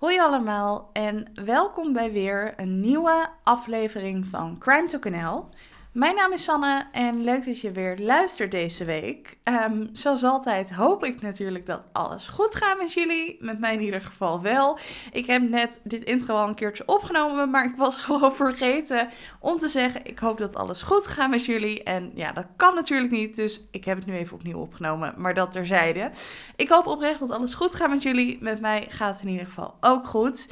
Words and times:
Hoi 0.00 0.18
allemaal 0.18 0.90
en 0.92 1.26
welkom 1.34 1.92
bij 1.92 2.12
weer 2.12 2.54
een 2.56 2.80
nieuwe 2.80 3.28
aflevering 3.42 4.26
van 4.26 4.58
Crime 4.58 4.86
to 4.86 5.10
NL. 5.10 5.48
Mijn 5.92 6.14
naam 6.14 6.32
is 6.32 6.44
Sanne 6.44 6.86
en 6.92 7.24
leuk 7.24 7.44
dat 7.44 7.60
je 7.60 7.70
weer 7.70 7.98
luistert 7.98 8.50
deze 8.50 8.84
week. 8.84 9.38
Ehm, 9.42 9.86
zoals 9.92 10.24
altijd 10.24 10.74
hoop 10.74 11.04
ik 11.04 11.20
natuurlijk 11.20 11.66
dat 11.66 11.86
alles 11.92 12.28
goed 12.28 12.54
gaat 12.54 12.78
met 12.78 12.92
jullie. 12.92 13.36
Met 13.40 13.58
mij 13.58 13.74
in 13.74 13.80
ieder 13.80 14.00
geval 14.00 14.40
wel. 14.40 14.78
Ik 15.12 15.26
heb 15.26 15.42
net 15.42 15.80
dit 15.84 16.04
intro 16.04 16.34
al 16.34 16.48
een 16.48 16.54
keertje 16.54 16.86
opgenomen, 16.86 17.50
maar 17.50 17.64
ik 17.64 17.76
was 17.76 17.96
gewoon 18.04 18.34
vergeten 18.34 19.08
om 19.40 19.56
te 19.56 19.68
zeggen: 19.68 20.06
ik 20.06 20.18
hoop 20.18 20.38
dat 20.38 20.56
alles 20.56 20.82
goed 20.82 21.06
gaat 21.06 21.30
met 21.30 21.44
jullie. 21.44 21.82
En 21.82 22.10
ja, 22.14 22.32
dat 22.32 22.46
kan 22.56 22.74
natuurlijk 22.74 23.12
niet, 23.12 23.36
dus 23.36 23.66
ik 23.70 23.84
heb 23.84 23.96
het 23.96 24.06
nu 24.06 24.16
even 24.16 24.34
opnieuw 24.34 24.58
opgenomen, 24.58 25.14
maar 25.16 25.34
dat 25.34 25.52
terzijde. 25.52 26.10
Ik 26.56 26.68
hoop 26.68 26.86
oprecht 26.86 27.20
dat 27.20 27.30
alles 27.30 27.54
goed 27.54 27.74
gaat 27.74 27.90
met 27.90 28.02
jullie. 28.02 28.38
Met 28.40 28.60
mij 28.60 28.86
gaat 28.88 29.14
het 29.14 29.22
in 29.22 29.30
ieder 29.30 29.46
geval 29.46 29.74
ook 29.80 30.06
goed. 30.06 30.48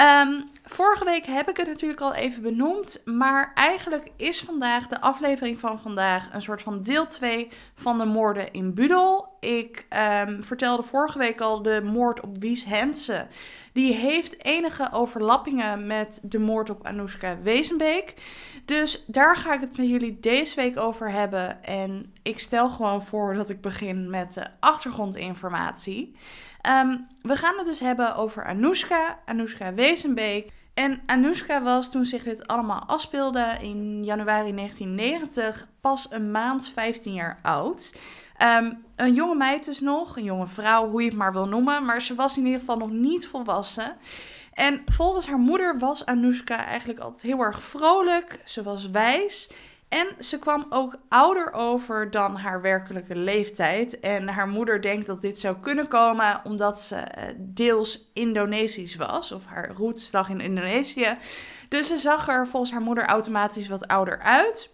Um, 0.00 0.50
vorige 0.64 1.04
week 1.04 1.26
heb 1.26 1.48
ik 1.48 1.56
het 1.56 1.66
natuurlijk 1.66 2.00
al 2.00 2.14
even 2.14 2.42
benoemd, 2.42 3.02
maar 3.04 3.52
eigenlijk 3.54 4.10
is 4.16 4.40
vandaag 4.40 4.86
de 4.86 5.00
aflevering 5.00 5.58
van 5.58 5.80
vandaag 5.80 6.28
een 6.32 6.42
soort 6.42 6.62
van 6.62 6.82
deel 6.82 7.06
2 7.06 7.48
van 7.74 7.98
de 7.98 8.04
moorden 8.04 8.52
in 8.52 8.74
Budel. 8.74 9.29
Ik 9.40 9.86
um, 10.26 10.44
vertelde 10.44 10.82
vorige 10.82 11.18
week 11.18 11.40
al 11.40 11.62
de 11.62 11.80
moord 11.84 12.20
op 12.20 12.36
Wies 12.38 12.64
Hensen. 12.64 13.28
Die 13.72 13.94
heeft 13.94 14.44
enige 14.44 14.88
overlappingen 14.92 15.86
met 15.86 16.20
de 16.22 16.38
moord 16.38 16.70
op 16.70 16.86
Anoushka 16.86 17.38
Wezenbeek. 17.42 18.14
Dus 18.64 19.04
daar 19.06 19.36
ga 19.36 19.52
ik 19.52 19.60
het 19.60 19.76
met 19.76 19.88
jullie 19.88 20.20
deze 20.20 20.56
week 20.56 20.78
over 20.78 21.10
hebben. 21.10 21.64
En 21.64 22.12
ik 22.22 22.38
stel 22.38 22.70
gewoon 22.70 23.04
voor 23.04 23.34
dat 23.34 23.50
ik 23.50 23.60
begin 23.60 24.10
met 24.10 24.34
de 24.34 24.46
achtergrondinformatie. 24.60 26.16
Um, 26.68 27.06
we 27.22 27.36
gaan 27.36 27.56
het 27.56 27.66
dus 27.66 27.80
hebben 27.80 28.16
over 28.16 28.44
Anoushka, 28.44 29.18
Anoushka 29.24 29.74
Wezenbeek. 29.74 30.50
En 30.74 31.00
Anoushka 31.06 31.62
was 31.62 31.90
toen 31.90 32.04
zich 32.04 32.22
dit 32.22 32.46
allemaal 32.46 32.84
afspeelde 32.86 33.56
in 33.60 34.04
januari 34.04 34.54
1990 34.54 35.68
pas 35.80 36.06
een 36.10 36.30
maand 36.30 36.68
15 36.68 37.12
jaar 37.12 37.38
oud. 37.42 37.94
Um, 38.42 38.84
een 38.96 39.14
jonge 39.14 39.34
meid 39.34 39.64
dus 39.64 39.80
nog, 39.80 40.16
een 40.16 40.24
jonge 40.24 40.46
vrouw, 40.46 40.90
hoe 40.90 41.02
je 41.02 41.08
het 41.08 41.16
maar 41.16 41.32
wil 41.32 41.48
noemen. 41.48 41.84
Maar 41.84 42.02
ze 42.02 42.14
was 42.14 42.36
in 42.36 42.44
ieder 42.44 42.60
geval 42.60 42.76
nog 42.76 42.90
niet 42.90 43.26
volwassen. 43.28 43.96
En 44.52 44.82
volgens 44.92 45.26
haar 45.26 45.38
moeder 45.38 45.78
was 45.78 46.06
Anoushka 46.06 46.64
eigenlijk 46.64 46.98
altijd 46.98 47.22
heel 47.22 47.40
erg 47.40 47.62
vrolijk. 47.62 48.40
Ze 48.44 48.62
was 48.62 48.90
wijs. 48.90 49.50
En 49.88 50.06
ze 50.18 50.38
kwam 50.38 50.66
ook 50.68 50.96
ouder 51.08 51.52
over 51.52 52.10
dan 52.10 52.36
haar 52.36 52.60
werkelijke 52.62 53.16
leeftijd. 53.16 54.00
En 54.00 54.28
haar 54.28 54.48
moeder 54.48 54.82
denkt 54.82 55.06
dat 55.06 55.20
dit 55.20 55.38
zou 55.38 55.56
kunnen 55.60 55.88
komen 55.88 56.40
omdat 56.44 56.80
ze 56.80 56.96
eh, 56.96 57.34
deels 57.38 58.10
Indonesisch 58.12 58.96
was, 58.96 59.32
of 59.32 59.44
haar 59.44 59.70
roots 59.70 60.12
lag 60.12 60.28
in 60.28 60.40
Indonesië. 60.40 61.16
Dus 61.68 61.86
ze 61.86 61.98
zag 61.98 62.28
er 62.28 62.48
volgens 62.48 62.72
haar 62.72 62.80
moeder 62.80 63.04
automatisch 63.04 63.68
wat 63.68 63.86
ouder 63.86 64.18
uit. 64.18 64.70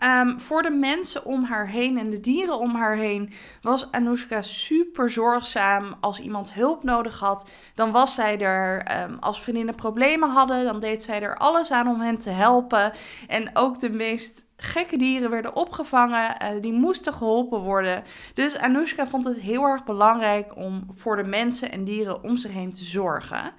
Um, 0.00 0.40
voor 0.40 0.62
de 0.62 0.70
mensen 0.70 1.24
om 1.24 1.44
haar 1.44 1.68
heen 1.68 1.98
en 1.98 2.10
de 2.10 2.20
dieren 2.20 2.58
om 2.58 2.74
haar 2.74 2.96
heen 2.96 3.32
was 3.62 3.90
Anoushka 3.90 4.42
super 4.42 5.10
zorgzaam. 5.10 5.94
Als 6.00 6.20
iemand 6.20 6.52
hulp 6.52 6.82
nodig 6.82 7.18
had, 7.18 7.50
dan 7.74 7.90
was 7.90 8.14
zij 8.14 8.38
er. 8.38 8.86
Um, 9.02 9.16
als 9.20 9.42
vriendinnen 9.42 9.74
problemen 9.74 10.30
hadden, 10.30 10.64
dan 10.64 10.80
deed 10.80 11.02
zij 11.02 11.22
er 11.22 11.36
alles 11.36 11.70
aan 11.70 11.88
om 11.88 12.00
hen 12.00 12.18
te 12.18 12.30
helpen. 12.30 12.92
En 13.28 13.50
ook 13.52 13.80
de 13.80 13.90
meest 13.90 14.46
gekke 14.56 14.96
dieren 14.96 15.30
werden 15.30 15.56
opgevangen, 15.56 16.36
uh, 16.42 16.48
die 16.60 16.72
moesten 16.72 17.14
geholpen 17.14 17.60
worden. 17.60 18.04
Dus 18.34 18.58
Anoushka 18.58 19.06
vond 19.06 19.24
het 19.24 19.40
heel 19.40 19.62
erg 19.62 19.84
belangrijk 19.84 20.56
om 20.56 20.86
voor 20.94 21.16
de 21.16 21.24
mensen 21.24 21.72
en 21.72 21.84
dieren 21.84 22.22
om 22.22 22.36
zich 22.36 22.52
heen 22.52 22.72
te 22.72 22.84
zorgen. 22.84 23.52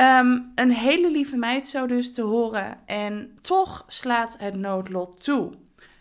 Um, 0.00 0.52
een 0.54 0.70
hele 0.70 1.10
lieve 1.10 1.36
meid 1.36 1.66
zo 1.66 1.86
dus 1.86 2.14
te 2.14 2.22
horen. 2.22 2.78
En 2.86 3.38
toch 3.40 3.84
slaat 3.86 4.36
het 4.38 4.54
noodlot 4.54 5.24
toe. 5.24 5.52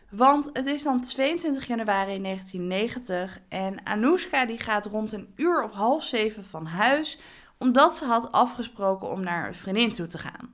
Want 0.09 0.49
het 0.53 0.65
is 0.65 0.83
dan 0.83 1.01
22 1.01 1.67
januari 1.67 2.21
1990 2.21 3.39
en 3.49 3.85
Anoushka 3.85 4.45
die 4.45 4.57
gaat 4.59 4.85
rond 4.85 5.11
een 5.11 5.33
uur 5.35 5.63
of 5.63 5.71
half 5.71 6.03
zeven 6.03 6.43
van 6.43 6.65
huis 6.65 7.19
omdat 7.61 7.95
ze 7.95 8.05
had 8.05 8.31
afgesproken 8.31 9.09
om 9.09 9.23
naar 9.23 9.47
een 9.47 9.55
vriendin 9.55 9.91
toe 9.91 10.05
te 10.05 10.17
gaan. 10.17 10.53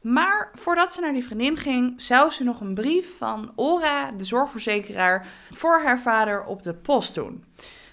Maar 0.00 0.50
voordat 0.54 0.92
ze 0.92 1.00
naar 1.00 1.12
die 1.12 1.24
vriendin 1.24 1.56
ging, 1.56 2.00
zou 2.00 2.30
ze 2.30 2.44
nog 2.44 2.60
een 2.60 2.74
brief 2.74 3.16
van 3.18 3.52
Ora, 3.54 4.10
de 4.10 4.24
zorgverzekeraar, 4.24 5.26
voor 5.50 5.82
haar 5.82 6.00
vader 6.00 6.44
op 6.44 6.62
de 6.62 6.74
post 6.74 7.14
doen. 7.14 7.44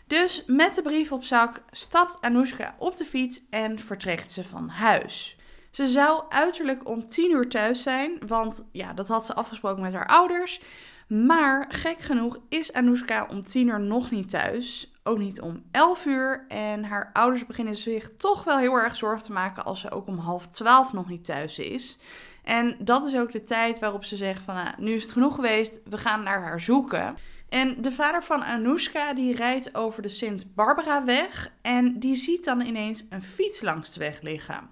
Dus 0.10 0.44
met 0.48 0.76
de 0.76 0.82
brief 0.82 1.12
op 1.12 1.24
zak 1.24 1.62
stapt 1.72 2.22
Anoushka 2.22 2.76
op 2.78 2.98
de 2.98 3.06
fiets 3.06 3.42
en 3.50 3.80
vertrekt 3.80 4.32
ze 4.32 4.44
van 4.44 4.70
huis. 4.70 5.38
Ze 5.72 5.88
zou 5.88 6.24
uiterlijk 6.30 6.88
om 6.88 7.10
10 7.10 7.32
uur 7.32 7.50
thuis 7.50 7.82
zijn, 7.82 8.20
want 8.28 8.68
ja, 8.72 8.94
dat 8.94 9.08
had 9.08 9.26
ze 9.26 9.34
afgesproken 9.34 9.82
met 9.82 9.94
haar 9.94 10.08
ouders. 10.08 10.62
Maar 11.08 11.66
gek 11.70 12.00
genoeg 12.00 12.40
is 12.48 12.74
Anoushka 12.74 13.28
om 13.32 13.44
10 13.44 13.68
uur 13.68 13.80
nog 13.80 14.12
niet 14.12 14.30
thuis. 14.30 14.94
Ook 15.04 15.18
niet 15.18 15.42
om 15.42 15.64
11 15.72 16.06
uur. 16.06 16.46
En 16.48 16.84
haar 16.84 17.10
ouders 17.14 17.46
beginnen 17.46 17.76
zich 17.76 18.16
toch 18.16 18.44
wel 18.44 18.58
heel 18.58 18.74
erg 18.74 18.96
zorgen 18.96 19.26
te 19.26 19.32
maken 19.32 19.66
als 19.66 19.80
ze 19.80 19.92
ook 19.92 20.08
om 20.08 20.18
half 20.18 20.48
12 20.48 20.94
nog 20.94 21.10
niet 21.10 21.26
thuis 21.26 21.60
is. 21.60 21.98
En 22.44 22.76
dat 22.80 23.06
is 23.06 23.16
ook 23.16 23.32
de 23.32 23.42
tijd 23.42 23.80
waarop 23.80 24.04
ze 24.04 24.16
zeggen 24.16 24.46
van 24.46 24.56
nou, 24.56 24.70
nu 24.78 24.94
is 24.94 25.04
het 25.04 25.12
genoeg 25.12 25.36
geweest, 25.36 25.80
we 25.86 25.98
gaan 25.98 26.24
naar 26.24 26.42
haar 26.42 26.60
zoeken. 26.62 27.16
En 27.50 27.82
de 27.82 27.92
vader 27.92 28.24
van 28.24 28.44
Anoushka 28.44 29.14
die 29.14 29.36
rijdt 29.36 29.76
over 29.76 30.02
de 30.02 30.10
Sint-Barbara-weg 30.10 31.52
en 31.62 32.00
die 32.00 32.16
ziet 32.16 32.44
dan 32.44 32.62
ineens 32.62 33.06
een 33.10 33.24
fiets 33.24 33.62
langs 33.62 33.94
de 33.94 34.00
weg 34.00 34.22
liggen. 34.22 34.70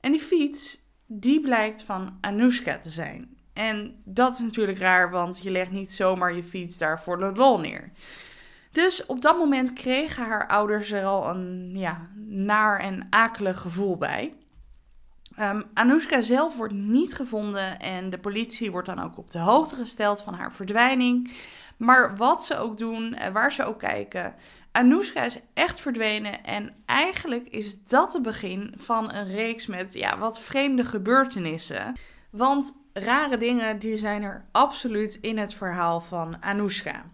En 0.00 0.12
die 0.12 0.20
fiets, 0.20 0.78
die 1.06 1.40
blijkt 1.40 1.82
van 1.82 2.18
Anoushka 2.20 2.78
te 2.78 2.90
zijn. 2.90 3.36
En 3.52 4.02
dat 4.04 4.32
is 4.32 4.38
natuurlijk 4.38 4.78
raar, 4.78 5.10
want 5.10 5.42
je 5.42 5.50
legt 5.50 5.70
niet 5.70 5.90
zomaar 5.90 6.34
je 6.34 6.42
fiets 6.42 6.78
daar 6.78 7.02
voor 7.02 7.18
de 7.18 7.32
lol 7.34 7.58
neer. 7.58 7.90
Dus 8.72 9.06
op 9.06 9.22
dat 9.22 9.38
moment 9.38 9.72
kregen 9.72 10.24
haar 10.24 10.48
ouders 10.48 10.90
er 10.90 11.04
al 11.04 11.30
een 11.30 11.70
ja, 11.74 12.08
naar 12.26 12.80
en 12.80 13.06
akelig 13.10 13.60
gevoel 13.60 13.96
bij. 13.96 14.34
Um, 15.40 15.62
Anoushka 15.74 16.20
zelf 16.20 16.56
wordt 16.56 16.74
niet 16.74 17.14
gevonden 17.14 17.80
en 17.80 18.10
de 18.10 18.18
politie 18.18 18.70
wordt 18.70 18.86
dan 18.86 19.02
ook 19.02 19.18
op 19.18 19.30
de 19.30 19.38
hoogte 19.38 19.74
gesteld 19.74 20.22
van 20.22 20.34
haar 20.34 20.52
verdwijning. 20.52 21.30
Maar 21.80 22.16
wat 22.16 22.44
ze 22.44 22.56
ook 22.56 22.78
doen, 22.78 23.16
waar 23.32 23.52
ze 23.52 23.64
ook 23.64 23.78
kijken, 23.78 24.34
Anoushka 24.72 25.24
is 25.24 25.40
echt 25.54 25.80
verdwenen 25.80 26.44
en 26.44 26.74
eigenlijk 26.86 27.48
is 27.48 27.82
dat 27.82 28.12
het 28.12 28.22
begin 28.22 28.74
van 28.76 29.14
een 29.14 29.26
reeks 29.26 29.66
met 29.66 29.92
ja, 29.92 30.18
wat 30.18 30.40
vreemde 30.40 30.84
gebeurtenissen. 30.84 31.96
Want 32.30 32.76
rare 32.92 33.36
dingen 33.36 33.78
die 33.78 33.96
zijn 33.96 34.22
er 34.22 34.44
absoluut 34.52 35.18
in 35.20 35.38
het 35.38 35.54
verhaal 35.54 36.00
van 36.00 36.36
Anoushka. 36.40 37.04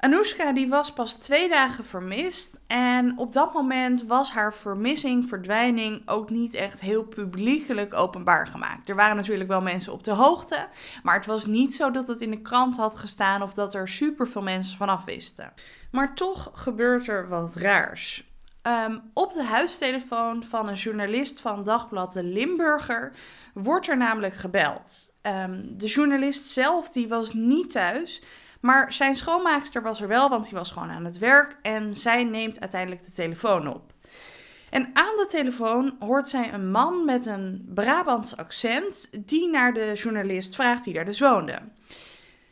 Anoushka 0.00 0.52
die 0.52 0.68
was 0.68 0.92
pas 0.92 1.16
twee 1.16 1.48
dagen 1.48 1.84
vermist 1.84 2.60
en 2.66 3.18
op 3.18 3.32
dat 3.32 3.52
moment 3.52 4.04
was 4.04 4.30
haar 4.30 4.54
vermissing, 4.54 5.28
verdwijning 5.28 6.08
ook 6.08 6.30
niet 6.30 6.54
echt 6.54 6.80
heel 6.80 7.04
publiekelijk 7.04 7.94
openbaar 7.94 8.46
gemaakt. 8.46 8.88
Er 8.88 8.96
waren 8.96 9.16
natuurlijk 9.16 9.48
wel 9.48 9.62
mensen 9.62 9.92
op 9.92 10.04
de 10.04 10.12
hoogte, 10.12 10.68
maar 11.02 11.16
het 11.16 11.26
was 11.26 11.46
niet 11.46 11.74
zo 11.74 11.90
dat 11.90 12.06
het 12.06 12.20
in 12.20 12.30
de 12.30 12.40
krant 12.40 12.76
had 12.76 12.96
gestaan 12.96 13.42
of 13.42 13.54
dat 13.54 13.74
er 13.74 13.88
superveel 13.88 14.42
mensen 14.42 14.76
vanaf 14.76 15.04
wisten. 15.04 15.52
Maar 15.90 16.14
toch 16.14 16.50
gebeurt 16.54 17.08
er 17.08 17.28
wat 17.28 17.54
raars. 17.54 18.28
Um, 18.62 19.02
op 19.14 19.32
de 19.32 19.44
huistelefoon 19.44 20.44
van 20.44 20.68
een 20.68 20.74
journalist 20.74 21.40
van 21.40 21.62
dagblad 21.62 22.12
De 22.12 22.24
Limburger 22.24 23.12
wordt 23.54 23.88
er 23.88 23.96
namelijk 23.96 24.34
gebeld. 24.34 25.12
Um, 25.22 25.78
de 25.78 25.86
journalist 25.86 26.46
zelf 26.46 26.88
die 26.88 27.08
was 27.08 27.32
niet 27.32 27.70
thuis, 27.70 28.22
maar 28.60 28.92
zijn 28.92 29.16
schoonmaakster 29.16 29.82
was 29.82 30.00
er 30.00 30.08
wel, 30.08 30.28
want 30.28 30.44
die 30.44 30.58
was 30.58 30.70
gewoon 30.70 30.90
aan 30.90 31.04
het 31.04 31.18
werk. 31.18 31.56
En 31.62 31.94
zij 31.94 32.24
neemt 32.24 32.60
uiteindelijk 32.60 33.04
de 33.04 33.12
telefoon 33.12 33.74
op. 33.74 33.92
En 34.70 34.90
aan 34.92 35.16
de 35.16 35.26
telefoon 35.28 35.96
hoort 35.98 36.28
zij 36.28 36.52
een 36.52 36.70
man 36.70 37.04
met 37.04 37.26
een 37.26 37.70
Brabants 37.74 38.36
accent 38.36 39.10
die 39.26 39.48
naar 39.48 39.72
de 39.72 39.92
journalist 39.94 40.54
vraagt 40.54 40.84
die 40.84 40.94
daar 40.94 41.04
dus 41.04 41.20
woonde. 41.20 41.58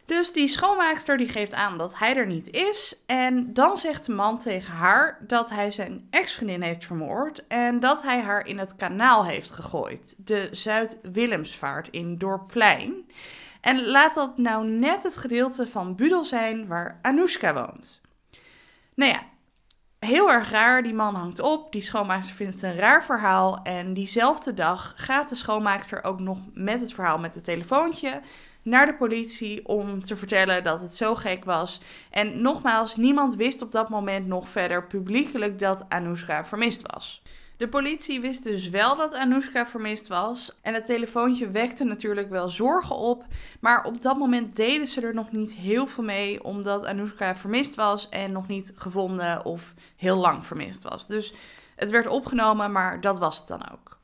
Dus 0.08 0.32
die 0.32 0.48
schoonmaakster 0.48 1.16
die 1.16 1.28
geeft 1.28 1.54
aan 1.54 1.78
dat 1.78 1.98
hij 1.98 2.16
er 2.16 2.26
niet 2.26 2.50
is. 2.50 3.02
En 3.06 3.52
dan 3.54 3.76
zegt 3.76 4.06
de 4.06 4.12
man 4.12 4.38
tegen 4.38 4.72
haar 4.72 5.18
dat 5.26 5.50
hij 5.50 5.70
zijn 5.70 6.06
ex-vriendin 6.10 6.62
heeft 6.62 6.84
vermoord. 6.84 7.46
En 7.46 7.80
dat 7.80 8.02
hij 8.02 8.20
haar 8.20 8.46
in 8.46 8.58
het 8.58 8.76
kanaal 8.76 9.24
heeft 9.24 9.50
gegooid. 9.50 10.14
De 10.16 10.48
Zuid-Willemsvaart 10.50 11.88
in 11.88 12.18
Dorplein. 12.18 13.06
En 13.60 13.86
laat 13.86 14.14
dat 14.14 14.38
nou 14.38 14.66
net 14.66 15.02
het 15.02 15.16
gedeelte 15.16 15.66
van 15.66 15.94
Budel 15.94 16.24
zijn 16.24 16.66
waar 16.66 16.98
Anoushka 17.02 17.54
woont. 17.54 18.00
Nou 18.94 19.12
ja, 19.12 19.22
heel 19.98 20.30
erg 20.30 20.50
raar. 20.50 20.82
Die 20.82 20.94
man 20.94 21.14
hangt 21.14 21.40
op. 21.40 21.72
Die 21.72 21.80
schoonmaakster 21.80 22.36
vindt 22.36 22.54
het 22.54 22.62
een 22.62 22.76
raar 22.76 23.04
verhaal. 23.04 23.62
En 23.62 23.94
diezelfde 23.94 24.54
dag 24.54 24.92
gaat 24.96 25.28
de 25.28 25.34
schoonmaakster 25.34 26.04
ook 26.04 26.20
nog 26.20 26.38
met 26.54 26.80
het 26.80 26.92
verhaal 26.92 27.18
met 27.18 27.34
het 27.34 27.44
telefoontje 27.44 28.20
naar 28.62 28.86
de 28.86 28.94
politie 28.94 29.66
om 29.66 30.02
te 30.02 30.16
vertellen 30.16 30.64
dat 30.64 30.80
het 30.80 30.94
zo 30.94 31.14
gek 31.14 31.44
was. 31.44 31.80
En 32.10 32.42
nogmaals, 32.42 32.96
niemand 32.96 33.34
wist 33.34 33.62
op 33.62 33.72
dat 33.72 33.88
moment 33.88 34.26
nog 34.26 34.48
verder 34.48 34.86
publiekelijk 34.86 35.58
dat 35.58 35.84
Anoushka 35.88 36.44
vermist 36.44 36.92
was. 36.92 37.22
De 37.58 37.68
politie 37.68 38.20
wist 38.20 38.44
dus 38.44 38.68
wel 38.68 38.96
dat 38.96 39.14
Anoushka 39.14 39.66
vermist 39.66 40.08
was. 40.08 40.58
En 40.62 40.74
het 40.74 40.86
telefoontje 40.86 41.50
wekte 41.50 41.84
natuurlijk 41.84 42.30
wel 42.30 42.48
zorgen 42.48 42.96
op. 42.96 43.24
Maar 43.60 43.84
op 43.84 44.02
dat 44.02 44.18
moment 44.18 44.56
deden 44.56 44.86
ze 44.86 45.00
er 45.00 45.14
nog 45.14 45.32
niet 45.32 45.54
heel 45.54 45.86
veel 45.86 46.04
mee, 46.04 46.44
omdat 46.44 46.84
Anoushka 46.84 47.36
vermist 47.36 47.74
was 47.74 48.08
en 48.08 48.32
nog 48.32 48.48
niet 48.48 48.72
gevonden 48.74 49.44
of 49.44 49.74
heel 49.96 50.16
lang 50.16 50.46
vermist 50.46 50.82
was. 50.82 51.06
Dus 51.06 51.34
het 51.76 51.90
werd 51.90 52.06
opgenomen, 52.06 52.72
maar 52.72 53.00
dat 53.00 53.18
was 53.18 53.38
het 53.38 53.46
dan 53.46 53.70
ook. 53.72 53.97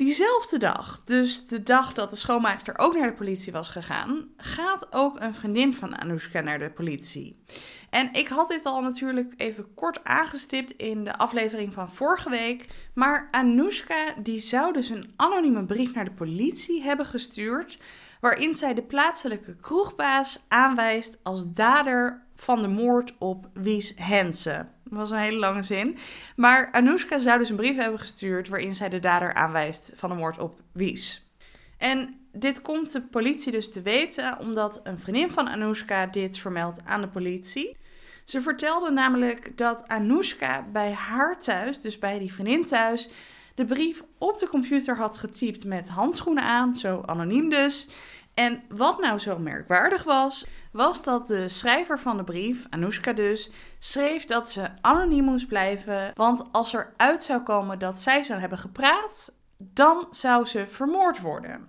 Diezelfde 0.00 0.58
dag, 0.58 1.00
dus 1.04 1.46
de 1.46 1.62
dag 1.62 1.92
dat 1.92 2.10
de 2.10 2.16
schoonmaakster 2.16 2.78
ook 2.78 2.94
naar 2.94 3.06
de 3.06 3.16
politie 3.16 3.52
was 3.52 3.68
gegaan, 3.68 4.28
gaat 4.36 4.86
ook 4.90 5.20
een 5.20 5.34
vriendin 5.34 5.74
van 5.74 6.00
Anoushka 6.00 6.40
naar 6.40 6.58
de 6.58 6.70
politie. 6.70 7.44
En 7.90 8.12
ik 8.12 8.28
had 8.28 8.48
dit 8.48 8.66
al 8.66 8.80
natuurlijk 8.80 9.34
even 9.36 9.74
kort 9.74 10.04
aangestipt 10.04 10.70
in 10.70 11.04
de 11.04 11.16
aflevering 11.18 11.72
van 11.72 11.90
vorige 11.90 12.30
week. 12.30 12.66
Maar 12.94 13.28
Anoushka 13.30 14.14
die 14.22 14.38
zou 14.38 14.72
dus 14.72 14.88
een 14.88 15.12
anonieme 15.16 15.64
brief 15.64 15.94
naar 15.94 16.04
de 16.04 16.10
politie 16.10 16.82
hebben 16.82 17.06
gestuurd. 17.06 17.78
Waarin 18.20 18.54
zij 18.54 18.74
de 18.74 18.82
plaatselijke 18.82 19.56
kroegbaas 19.56 20.44
aanwijst 20.48 21.18
als 21.22 21.52
dader 21.52 22.26
van 22.34 22.62
de 22.62 22.68
moord 22.68 23.14
op 23.18 23.48
Wies 23.54 23.92
Hensen. 23.96 24.68
Was 24.90 25.10
een 25.10 25.18
hele 25.18 25.38
lange 25.38 25.62
zin. 25.62 25.96
Maar 26.36 26.72
Anoushka 26.72 27.18
zou 27.18 27.38
dus 27.38 27.50
een 27.50 27.56
brief 27.56 27.76
hebben 27.76 28.00
gestuurd 28.00 28.48
waarin 28.48 28.74
zij 28.74 28.88
de 28.88 28.98
dader 28.98 29.34
aanwijst 29.34 29.92
van 29.94 30.10
de 30.10 30.16
moord 30.16 30.38
op 30.38 30.60
Wies. 30.72 31.30
En 31.78 32.20
dit 32.32 32.62
komt 32.62 32.92
de 32.92 33.02
politie 33.02 33.52
dus 33.52 33.72
te 33.72 33.82
weten 33.82 34.38
omdat 34.38 34.80
een 34.82 34.98
vriendin 34.98 35.30
van 35.30 35.48
Anoushka 35.48 36.06
dit 36.06 36.38
vermeldt 36.38 36.84
aan 36.84 37.00
de 37.00 37.08
politie. 37.08 37.76
Ze 38.24 38.40
vertelde 38.40 38.90
namelijk 38.90 39.56
dat 39.56 39.88
Anoushka 39.88 40.66
bij 40.72 40.92
haar 40.92 41.38
thuis, 41.38 41.80
dus 41.80 41.98
bij 41.98 42.18
die 42.18 42.32
vriendin 42.32 42.64
thuis, 42.64 43.08
de 43.54 43.64
brief 43.64 44.02
op 44.18 44.38
de 44.38 44.48
computer 44.48 44.96
had 44.96 45.18
getypt 45.18 45.64
met 45.64 45.88
handschoenen 45.88 46.42
aan, 46.42 46.76
zo 46.76 47.02
anoniem 47.06 47.48
dus. 47.48 47.88
En 48.34 48.62
wat 48.68 49.00
nou 49.00 49.18
zo 49.18 49.38
merkwaardig 49.38 50.02
was, 50.02 50.46
was 50.72 51.02
dat 51.02 51.26
de 51.26 51.48
schrijver 51.48 51.98
van 51.98 52.16
de 52.16 52.24
brief, 52.24 52.66
Anoushka 52.70 53.12
dus, 53.12 53.50
schreef 53.78 54.24
dat 54.24 54.50
ze 54.50 54.68
anoniem 54.80 55.24
moest 55.24 55.46
blijven. 55.46 56.10
Want 56.14 56.44
als 56.52 56.74
er 56.74 56.90
uit 56.96 57.22
zou 57.22 57.40
komen 57.40 57.78
dat 57.78 57.98
zij 57.98 58.22
zou 58.22 58.40
hebben 58.40 58.58
gepraat, 58.58 59.32
dan 59.56 60.06
zou 60.10 60.44
ze 60.44 60.66
vermoord 60.66 61.20
worden. 61.20 61.68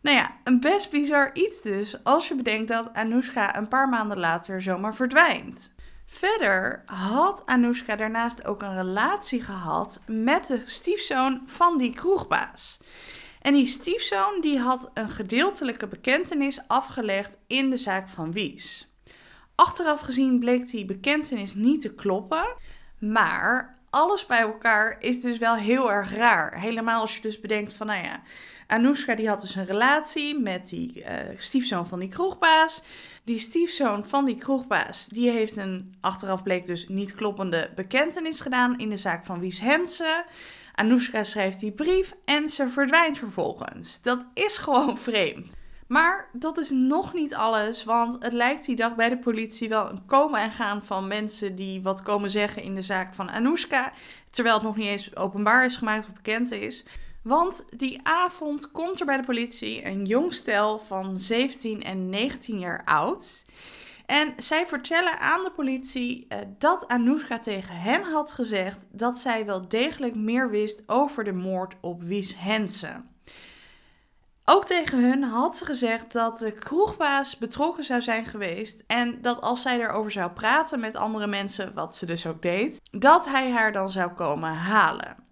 Nou 0.00 0.16
ja, 0.16 0.36
een 0.44 0.60
best 0.60 0.90
bizar 0.90 1.30
iets 1.34 1.62
dus 1.62 2.04
als 2.04 2.28
je 2.28 2.34
bedenkt 2.34 2.68
dat 2.68 2.94
Anoushka 2.94 3.56
een 3.56 3.68
paar 3.68 3.88
maanden 3.88 4.18
later 4.18 4.62
zomaar 4.62 4.94
verdwijnt. 4.94 5.74
Verder 6.06 6.82
had 6.86 7.42
Anoushka 7.46 7.96
daarnaast 7.96 8.46
ook 8.46 8.62
een 8.62 8.76
relatie 8.76 9.42
gehad 9.42 10.02
met 10.06 10.46
de 10.46 10.62
stiefzoon 10.64 11.42
van 11.46 11.78
die 11.78 11.94
kroegbaas. 11.94 12.78
En 13.46 13.54
die 13.54 13.66
stiefzoon 13.66 14.40
die 14.40 14.58
had 14.58 14.90
een 14.94 15.10
gedeeltelijke 15.10 15.86
bekentenis 15.86 16.60
afgelegd 16.66 17.38
in 17.46 17.70
de 17.70 17.76
zaak 17.76 18.08
van 18.08 18.32
Wies. 18.32 18.88
Achteraf 19.54 20.00
gezien 20.00 20.38
bleek 20.38 20.70
die 20.70 20.84
bekentenis 20.84 21.54
niet 21.54 21.80
te 21.80 21.94
kloppen, 21.94 22.56
maar 22.98 23.78
alles 23.90 24.26
bij 24.26 24.40
elkaar 24.40 24.96
is 25.00 25.20
dus 25.20 25.38
wel 25.38 25.54
heel 25.54 25.92
erg 25.92 26.14
raar. 26.14 26.60
Helemaal 26.60 27.00
als 27.00 27.14
je 27.14 27.20
dus 27.20 27.40
bedenkt 27.40 27.72
van, 27.72 27.86
nou 27.86 28.04
ja, 28.04 28.22
Anoushka 28.66 29.14
die 29.14 29.28
had 29.28 29.40
dus 29.40 29.54
een 29.54 29.66
relatie 29.66 30.38
met 30.38 30.68
die 30.68 31.00
uh, 31.00 31.06
stiefzoon 31.36 31.86
van 31.86 31.98
die 31.98 32.08
kroegbaas. 32.08 32.82
Die 33.24 33.38
stiefzoon 33.38 34.06
van 34.06 34.24
die 34.24 34.36
kroegbaas, 34.36 35.06
die 35.06 35.30
heeft 35.30 35.56
een, 35.56 35.96
achteraf 36.00 36.42
bleek 36.42 36.66
dus 36.66 36.88
niet 36.88 37.14
kloppende 37.14 37.70
bekentenis 37.74 38.40
gedaan 38.40 38.78
in 38.78 38.90
de 38.90 38.96
zaak 38.96 39.24
van 39.24 39.40
Wies 39.40 39.60
Hensen. 39.60 40.24
Anoushka 40.76 41.24
schrijft 41.24 41.60
die 41.60 41.72
brief 41.72 42.14
en 42.24 42.48
ze 42.48 42.68
verdwijnt 42.68 43.18
vervolgens. 43.18 44.02
Dat 44.02 44.26
is 44.34 44.56
gewoon 44.56 44.98
vreemd. 44.98 45.56
Maar 45.86 46.28
dat 46.32 46.58
is 46.58 46.70
nog 46.70 47.14
niet 47.14 47.34
alles, 47.34 47.84
want 47.84 48.16
het 48.22 48.32
lijkt 48.32 48.66
die 48.66 48.76
dag 48.76 48.94
bij 48.94 49.08
de 49.08 49.18
politie 49.18 49.68
wel 49.68 49.90
een 49.90 50.06
komen 50.06 50.40
en 50.40 50.50
gaan 50.50 50.84
van 50.84 51.08
mensen 51.08 51.56
die 51.56 51.82
wat 51.82 52.02
komen 52.02 52.30
zeggen 52.30 52.62
in 52.62 52.74
de 52.74 52.82
zaak 52.82 53.14
van 53.14 53.30
Anoushka, 53.30 53.92
terwijl 54.30 54.54
het 54.54 54.64
nog 54.64 54.76
niet 54.76 54.86
eens 54.86 55.16
openbaar 55.16 55.64
is 55.64 55.76
gemaakt 55.76 56.06
of 56.06 56.12
bekend 56.12 56.50
is. 56.50 56.84
Want 57.22 57.64
die 57.76 58.00
avond 58.02 58.70
komt 58.70 59.00
er 59.00 59.06
bij 59.06 59.16
de 59.16 59.26
politie 59.26 59.86
een 59.86 60.04
jong 60.04 60.34
stel 60.34 60.78
van 60.78 61.16
17 61.16 61.82
en 61.82 62.08
19 62.08 62.58
jaar 62.58 62.82
oud. 62.84 63.44
En 64.06 64.32
zij 64.36 64.66
vertellen 64.66 65.18
aan 65.18 65.44
de 65.44 65.50
politie 65.50 66.26
uh, 66.28 66.38
dat 66.58 66.88
Anoushka 66.88 67.38
tegen 67.38 67.80
hen 67.80 68.02
had 68.02 68.32
gezegd 68.32 68.86
dat 68.90 69.18
zij 69.18 69.46
wel 69.46 69.68
degelijk 69.68 70.14
meer 70.14 70.50
wist 70.50 70.82
over 70.86 71.24
de 71.24 71.32
moord 71.32 71.74
op 71.80 72.02
Wies 72.02 72.36
Hensen. 72.38 73.10
Ook 74.44 74.64
tegen 74.64 75.02
hun 75.10 75.22
had 75.22 75.56
ze 75.56 75.64
gezegd 75.64 76.12
dat 76.12 76.38
de 76.38 76.52
kroegbaas 76.52 77.38
betrokken 77.38 77.84
zou 77.84 78.02
zijn 78.02 78.24
geweest 78.24 78.84
en 78.86 79.22
dat 79.22 79.40
als 79.40 79.62
zij 79.62 79.80
erover 79.80 80.10
zou 80.10 80.30
praten 80.30 80.80
met 80.80 80.96
andere 80.96 81.26
mensen, 81.26 81.74
wat 81.74 81.96
ze 81.96 82.06
dus 82.06 82.26
ook 82.26 82.42
deed, 82.42 82.80
dat 82.90 83.26
hij 83.26 83.50
haar 83.50 83.72
dan 83.72 83.90
zou 83.90 84.12
komen 84.12 84.52
halen. 84.52 85.25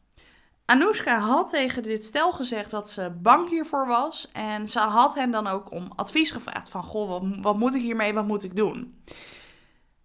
Anoushka 0.67 1.19
had 1.19 1.49
tegen 1.49 1.83
dit 1.83 2.05
stel 2.05 2.33
gezegd 2.33 2.71
dat 2.71 2.91
ze 2.91 3.11
bang 3.23 3.49
hiervoor 3.49 3.87
was. 3.87 4.29
En 4.33 4.69
ze 4.69 4.79
had 4.79 5.15
hen 5.15 5.31
dan 5.31 5.47
ook 5.47 5.71
om 5.71 5.93
advies 5.97 6.31
gevraagd 6.31 6.69
van, 6.69 6.83
goh, 6.83 7.09
wat, 7.09 7.23
wat 7.41 7.59
moet 7.59 7.75
ik 7.75 7.81
hiermee, 7.83 8.15
wat 8.15 8.27
moet 8.27 8.43
ik 8.43 8.57
doen? 8.57 9.03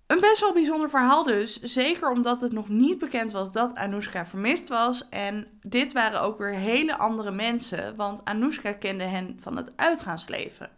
Een 0.07 0.19
best 0.19 0.39
wel 0.39 0.53
bijzonder 0.53 0.89
verhaal 0.89 1.23
dus. 1.23 1.61
Zeker 1.61 2.11
omdat 2.11 2.41
het 2.41 2.51
nog 2.51 2.69
niet 2.69 2.97
bekend 2.97 3.31
was 3.31 3.51
dat 3.51 3.75
Anoushka 3.75 4.25
vermist 4.25 4.69
was. 4.69 5.09
En 5.09 5.47
dit 5.61 5.91
waren 5.91 6.21
ook 6.21 6.37
weer 6.37 6.53
hele 6.53 6.97
andere 6.97 7.31
mensen. 7.31 7.95
Want 7.95 8.25
Anoushka 8.25 8.73
kende 8.73 9.03
hen 9.03 9.37
van 9.41 9.57
het 9.57 9.71
uitgaansleven. 9.75 10.69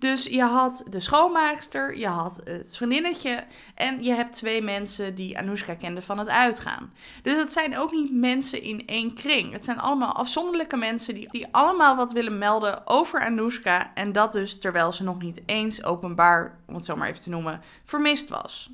Dus 0.00 0.24
je 0.24 0.42
had 0.42 0.84
de 0.90 1.00
schoonmaakster, 1.00 1.98
je 1.98 2.06
had 2.06 2.40
het 2.44 2.76
vriendinnetje 2.76 3.44
en 3.74 4.02
je 4.02 4.12
hebt 4.12 4.32
twee 4.32 4.62
mensen 4.62 5.14
die 5.14 5.38
Anoushka 5.38 5.74
kenden 5.74 6.02
van 6.02 6.18
het 6.18 6.28
uitgaan. 6.28 6.92
Dus 7.22 7.38
het 7.38 7.52
zijn 7.52 7.78
ook 7.78 7.92
niet 7.92 8.12
mensen 8.12 8.62
in 8.62 8.86
één 8.86 9.14
kring. 9.14 9.52
Het 9.52 9.64
zijn 9.64 9.78
allemaal 9.78 10.12
afzonderlijke 10.12 10.76
mensen 10.76 11.14
die, 11.14 11.28
die 11.30 11.46
allemaal 11.50 11.96
wat 11.96 12.12
willen 12.12 12.38
melden 12.38 12.86
over 12.86 13.20
Anoushka. 13.20 13.94
En 13.94 14.12
dat 14.12 14.32
dus 14.32 14.58
terwijl 14.58 14.92
ze 14.92 15.02
nog 15.02 15.22
niet 15.22 15.42
eens 15.46 15.84
openbaar, 15.84 16.58
om 16.66 16.74
het 16.74 16.84
zo 16.84 16.96
maar 16.96 17.08
even 17.08 17.22
te 17.22 17.30
noemen, 17.30 17.60
vermist 17.84 18.28
was. 18.28 18.70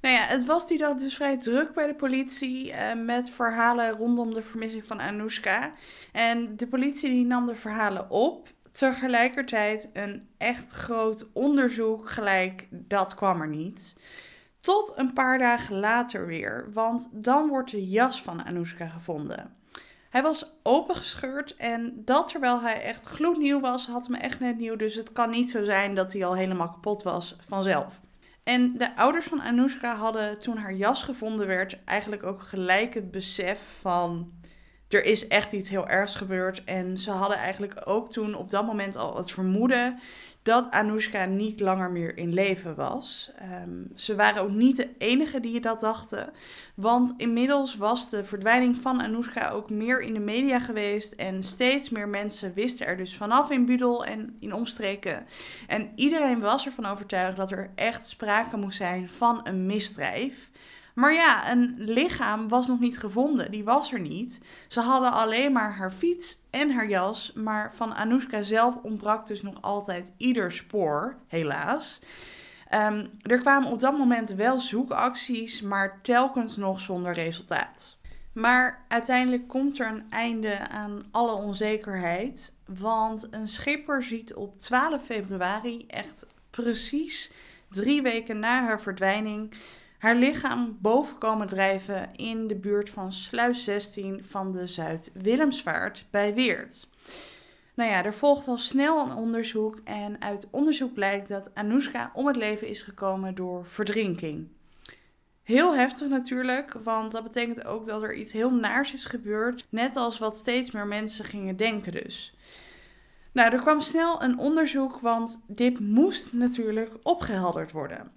Nou 0.00 0.14
ja, 0.14 0.20
het 0.20 0.44
was 0.44 0.66
die 0.66 0.78
dag 0.78 0.98
dus 0.98 1.14
vrij 1.14 1.38
druk 1.38 1.74
bij 1.74 1.86
de 1.86 1.94
politie 1.94 2.68
uh, 2.68 2.76
met 3.04 3.30
verhalen 3.30 3.90
rondom 3.90 4.34
de 4.34 4.42
vermissing 4.42 4.86
van 4.86 5.00
Anoushka. 5.00 5.72
En 6.12 6.56
de 6.56 6.66
politie 6.66 7.10
die 7.10 7.24
nam 7.24 7.46
de 7.46 7.54
verhalen 7.54 8.10
op 8.10 8.48
tegelijkertijd 8.78 9.88
een 9.92 10.28
echt 10.36 10.70
groot 10.70 11.26
onderzoek 11.32 12.10
gelijk, 12.10 12.66
dat 12.70 13.14
kwam 13.14 13.40
er 13.40 13.48
niet. 13.48 13.94
Tot 14.60 14.92
een 14.96 15.12
paar 15.12 15.38
dagen 15.38 15.78
later 15.78 16.26
weer, 16.26 16.68
want 16.72 17.08
dan 17.12 17.48
wordt 17.48 17.70
de 17.70 17.88
jas 17.88 18.22
van 18.22 18.44
Anoushka 18.44 18.86
gevonden. 18.86 19.54
Hij 20.10 20.22
was 20.22 20.52
opengescheurd 20.62 21.56
en 21.56 22.02
dat 22.04 22.28
terwijl 22.28 22.60
hij 22.60 22.82
echt 22.82 23.06
gloednieuw 23.06 23.60
was, 23.60 23.86
had 23.86 24.06
hem 24.06 24.14
echt 24.14 24.40
net 24.40 24.58
nieuw. 24.58 24.76
Dus 24.76 24.94
het 24.94 25.12
kan 25.12 25.30
niet 25.30 25.50
zo 25.50 25.64
zijn 25.64 25.94
dat 25.94 26.12
hij 26.12 26.24
al 26.24 26.34
helemaal 26.34 26.70
kapot 26.70 27.02
was 27.02 27.36
vanzelf. 27.48 28.00
En 28.44 28.78
de 28.78 28.96
ouders 28.96 29.26
van 29.26 29.42
Anoushka 29.42 29.96
hadden 29.96 30.38
toen 30.38 30.56
haar 30.56 30.74
jas 30.74 31.02
gevonden 31.02 31.46
werd 31.46 31.84
eigenlijk 31.84 32.22
ook 32.22 32.42
gelijk 32.42 32.94
het 32.94 33.10
besef 33.10 33.78
van 33.80 34.32
er 34.88 35.04
is 35.04 35.26
echt 35.26 35.52
iets 35.52 35.68
heel 35.68 35.88
ergs 35.88 36.14
gebeurd. 36.14 36.64
En 36.64 36.98
ze 36.98 37.10
hadden 37.10 37.38
eigenlijk 37.38 37.80
ook 37.84 38.12
toen 38.12 38.34
op 38.34 38.50
dat 38.50 38.66
moment 38.66 38.96
al 38.96 39.16
het 39.16 39.30
vermoeden 39.30 39.98
dat 40.48 40.70
Anoushka 40.70 41.24
niet 41.24 41.60
langer 41.60 41.90
meer 41.90 42.16
in 42.16 42.34
leven 42.34 42.74
was. 42.74 43.30
Ehm, 43.38 43.84
ze 43.94 44.14
waren 44.14 44.42
ook 44.42 44.50
niet 44.50 44.76
de 44.76 44.88
enige 44.98 45.40
die 45.40 45.60
dat 45.60 45.80
dachten. 45.80 46.32
Want 46.74 47.14
inmiddels 47.16 47.76
was 47.76 48.10
de 48.10 48.24
verdwijning 48.24 48.76
van 48.76 49.02
Anoushka 49.02 49.50
ook 49.50 49.70
meer 49.70 50.00
in 50.00 50.14
de 50.14 50.20
media 50.20 50.60
geweest. 50.60 51.12
En 51.12 51.42
steeds 51.42 51.88
meer 51.88 52.08
mensen 52.08 52.54
wisten 52.54 52.86
er 52.86 52.96
dus 52.96 53.16
vanaf 53.16 53.50
in 53.50 53.66
Budel 53.66 54.04
en 54.04 54.36
in 54.40 54.52
omstreken. 54.52 55.26
En 55.66 55.90
iedereen 55.94 56.40
was 56.40 56.66
ervan 56.66 56.86
overtuigd 56.86 57.36
dat 57.36 57.50
er 57.50 57.70
echt 57.74 58.06
sprake 58.06 58.56
moest 58.56 58.76
zijn 58.76 59.08
van 59.08 59.40
een 59.44 59.66
misdrijf. 59.66 60.50
Maar 60.98 61.14
ja, 61.14 61.50
een 61.50 61.74
lichaam 61.76 62.48
was 62.48 62.66
nog 62.66 62.80
niet 62.80 62.98
gevonden. 62.98 63.50
Die 63.50 63.64
was 63.64 63.92
er 63.92 64.00
niet. 64.00 64.40
Ze 64.68 64.80
hadden 64.80 65.12
alleen 65.12 65.52
maar 65.52 65.72
haar 65.72 65.90
fiets 65.90 66.38
en 66.50 66.70
haar 66.70 66.88
jas. 66.88 67.32
Maar 67.32 67.72
van 67.74 67.94
Anoushka 67.94 68.42
zelf 68.42 68.76
ontbrak 68.82 69.26
dus 69.26 69.42
nog 69.42 69.62
altijd 69.62 70.12
ieder 70.16 70.52
spoor, 70.52 71.16
helaas. 71.26 72.00
Ehm, 72.68 73.06
er 73.22 73.38
kwamen 73.38 73.70
op 73.70 73.78
dat 73.78 73.98
moment 73.98 74.30
wel 74.30 74.60
zoekacties, 74.60 75.60
maar 75.60 75.98
telkens 76.02 76.56
nog 76.56 76.80
zonder 76.80 77.12
resultaat. 77.12 77.96
Maar 78.32 78.84
uiteindelijk 78.88 79.48
komt 79.48 79.78
er 79.78 79.86
een 79.86 80.10
einde 80.10 80.68
aan 80.68 81.04
alle 81.10 81.32
onzekerheid. 81.32 82.54
Want 82.66 83.26
een 83.30 83.48
schipper 83.48 84.02
ziet 84.02 84.34
op 84.34 84.58
12 84.58 85.04
februari, 85.04 85.86
echt 85.86 86.26
precies 86.50 87.32
drie 87.70 88.02
weken 88.02 88.38
na 88.38 88.62
haar 88.62 88.80
verdwijning, 88.80 89.54
haar 89.98 90.14
lichaam 90.14 90.78
boven 90.80 91.18
komen 91.18 91.46
drijven 91.46 92.10
in 92.16 92.46
de 92.46 92.56
buurt 92.56 92.90
van 92.90 93.12
Sluis 93.12 93.64
16 93.64 94.24
van 94.24 94.52
de 94.52 94.66
Zuid-Willemsvaart 94.66 96.06
bij 96.10 96.34
Weert. 96.34 96.88
Nou 97.74 97.90
ja, 97.90 98.04
er 98.04 98.14
volgt 98.14 98.48
al 98.48 98.58
snel 98.58 99.00
een 99.00 99.16
onderzoek 99.16 99.80
en 99.84 100.20
uit 100.20 100.46
onderzoek 100.50 100.94
blijkt 100.94 101.28
dat 101.28 101.54
Anoushka 101.54 102.10
om 102.14 102.26
het 102.26 102.36
leven 102.36 102.68
is 102.68 102.82
gekomen 102.82 103.34
door 103.34 103.66
verdrinking. 103.66 104.48
Heel 105.42 105.74
heftig 105.74 106.08
natuurlijk, 106.08 106.72
want 106.72 107.12
dat 107.12 107.22
betekent 107.22 107.64
ook 107.64 107.86
dat 107.86 108.02
er 108.02 108.14
iets 108.14 108.32
heel 108.32 108.50
naars 108.50 108.92
is 108.92 109.04
gebeurd, 109.04 109.66
net 109.68 109.96
als 109.96 110.18
wat 110.18 110.36
steeds 110.36 110.70
meer 110.70 110.86
mensen 110.86 111.24
gingen 111.24 111.56
denken 111.56 111.92
dus. 111.92 112.34
Nou, 113.32 113.52
er 113.52 113.60
kwam 113.60 113.80
snel 113.80 114.22
een 114.22 114.38
onderzoek, 114.38 115.00
want 115.00 115.40
dit 115.46 115.80
moest 115.80 116.32
natuurlijk 116.32 116.92
opgehelderd 117.02 117.72
worden. 117.72 118.12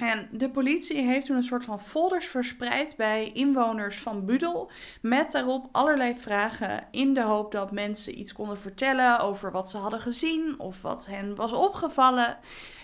En 0.00 0.28
de 0.32 0.50
politie 0.50 1.02
heeft 1.02 1.26
toen 1.26 1.36
een 1.36 1.42
soort 1.42 1.64
van 1.64 1.80
folders 1.80 2.26
verspreid 2.26 2.94
bij 2.96 3.30
inwoners 3.32 3.98
van 3.98 4.24
Budel. 4.24 4.70
Met 5.02 5.32
daarop 5.32 5.68
allerlei 5.72 6.14
vragen 6.14 6.86
in 6.90 7.14
de 7.14 7.22
hoop 7.22 7.52
dat 7.52 7.72
mensen 7.72 8.18
iets 8.18 8.32
konden 8.32 8.58
vertellen 8.58 9.20
over 9.20 9.52
wat 9.52 9.70
ze 9.70 9.76
hadden 9.76 10.00
gezien 10.00 10.54
of 10.58 10.82
wat 10.82 11.06
hen 11.06 11.34
was 11.34 11.52
opgevallen. 11.52 12.38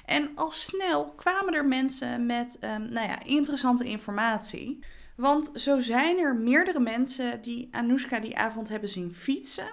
En 0.04 0.30
al 0.34 0.50
snel 0.50 1.12
kwamen 1.16 1.54
er 1.54 1.66
mensen 1.66 2.26
met 2.26 2.58
um, 2.60 2.88
nou 2.88 3.08
ja, 3.08 3.22
interessante 3.22 3.84
informatie. 3.84 4.84
Want 5.16 5.50
zo 5.54 5.80
zijn 5.80 6.18
er 6.18 6.36
meerdere 6.36 6.80
mensen 6.80 7.42
die 7.42 7.68
Anoushka 7.70 8.20
die 8.20 8.36
avond 8.36 8.68
hebben 8.68 8.88
zien 8.88 9.14
fietsen. 9.14 9.68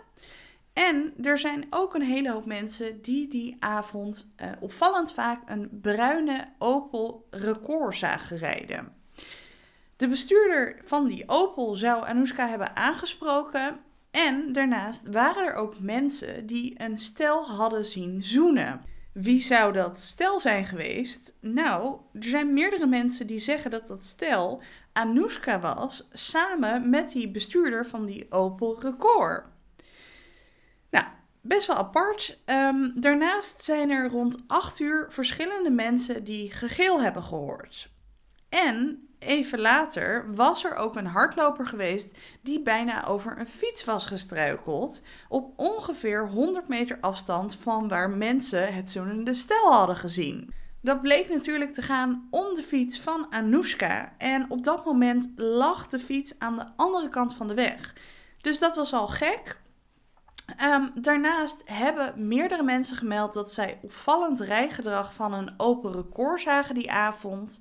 En 0.73 1.13
er 1.21 1.37
zijn 1.37 1.67
ook 1.69 1.95
een 1.95 2.01
hele 2.01 2.31
hoop 2.31 2.45
mensen 2.45 3.01
die 3.01 3.27
die 3.27 3.55
avond 3.59 4.33
uh, 4.41 4.51
opvallend 4.59 5.13
vaak 5.13 5.41
een 5.45 5.79
bruine 5.81 6.47
Opel 6.57 7.27
Record 7.29 7.97
zagen 7.97 8.37
rijden. 8.37 8.93
De 9.97 10.07
bestuurder 10.07 10.81
van 10.85 11.07
die 11.07 11.23
Opel 11.27 11.75
zou 11.75 12.05
Anoushka 12.05 12.47
hebben 12.47 12.75
aangesproken. 12.75 13.79
En 14.11 14.53
daarnaast 14.53 15.07
waren 15.07 15.45
er 15.45 15.53
ook 15.53 15.79
mensen 15.79 16.45
die 16.45 16.73
een 16.77 16.97
stel 16.97 17.49
hadden 17.49 17.85
zien 17.85 18.21
zoenen. 18.21 18.81
Wie 19.13 19.41
zou 19.41 19.73
dat 19.73 19.97
stel 19.97 20.39
zijn 20.39 20.65
geweest? 20.65 21.37
Nou, 21.41 21.97
er 22.13 22.23
zijn 22.23 22.53
meerdere 22.53 22.87
mensen 22.87 23.27
die 23.27 23.39
zeggen 23.39 23.71
dat 23.71 23.87
dat 23.87 24.03
stel 24.03 24.61
Anoushka 24.93 25.59
was, 25.59 26.07
samen 26.13 26.89
met 26.89 27.11
die 27.11 27.31
bestuurder 27.31 27.85
van 27.85 28.05
die 28.05 28.31
Opel 28.31 28.79
Record. 28.79 29.45
Best 31.45 31.67
wel 31.67 31.75
apart. 31.75 32.39
Um, 32.45 32.93
daarnaast 32.95 33.61
zijn 33.61 33.89
er 33.89 34.09
rond 34.09 34.37
8 34.47 34.79
uur 34.79 35.07
verschillende 35.09 35.69
mensen 35.69 36.23
die 36.23 36.51
gegeel 36.51 37.01
hebben 37.01 37.23
gehoord. 37.23 37.89
En 38.49 39.07
even 39.19 39.59
later 39.59 40.35
was 40.35 40.63
er 40.63 40.75
ook 40.75 40.95
een 40.95 41.05
hardloper 41.05 41.65
geweest 41.65 42.17
die 42.41 42.61
bijna 42.61 43.05
over 43.05 43.39
een 43.39 43.47
fiets 43.47 43.83
was 43.83 44.05
gestruikeld. 44.05 45.01
Op 45.29 45.53
ongeveer 45.59 46.27
100 46.29 46.67
meter 46.67 46.97
afstand 47.01 47.55
van 47.55 47.87
waar 47.87 48.09
mensen 48.09 48.73
het 48.73 48.91
zoenende 48.91 49.33
stel 49.33 49.73
hadden 49.73 49.97
gezien. 49.97 50.53
Dat 50.81 51.01
bleek 51.01 51.29
natuurlijk 51.29 51.73
te 51.73 51.81
gaan 51.81 52.27
om 52.29 52.53
de 52.55 52.63
fiets 52.63 52.99
van 52.99 53.27
Anoushka. 53.29 54.13
En 54.17 54.45
op 54.49 54.63
dat 54.63 54.85
moment 54.85 55.29
lag 55.35 55.87
de 55.87 55.99
fiets 55.99 56.39
aan 56.39 56.55
de 56.55 56.65
andere 56.75 57.09
kant 57.09 57.35
van 57.35 57.47
de 57.47 57.53
weg. 57.53 57.95
Dus 58.41 58.59
dat 58.59 58.75
was 58.75 58.93
al 58.93 59.07
gek. 59.07 59.61
Um, 60.61 60.91
daarnaast 60.95 61.61
hebben 61.65 62.27
meerdere 62.27 62.63
mensen 62.63 62.97
gemeld 62.97 63.33
dat 63.33 63.51
zij 63.51 63.79
opvallend 63.81 64.39
rijgedrag 64.39 65.13
van 65.13 65.33
een 65.33 65.53
Opel 65.57 65.91
Record 65.91 66.41
zagen 66.41 66.75
die 66.75 66.91
avond. 66.91 67.59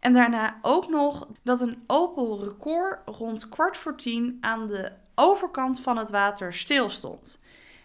En 0.00 0.12
daarna 0.12 0.58
ook 0.62 0.88
nog 0.88 1.28
dat 1.42 1.60
een 1.60 1.84
Opel 1.86 2.44
Record 2.44 3.00
rond 3.04 3.48
kwart 3.48 3.76
voor 3.76 3.96
tien 3.96 4.38
aan 4.40 4.66
de 4.66 4.92
overkant 5.14 5.80
van 5.80 5.96
het 5.96 6.10
water 6.10 6.52
stilstond. 6.52 7.40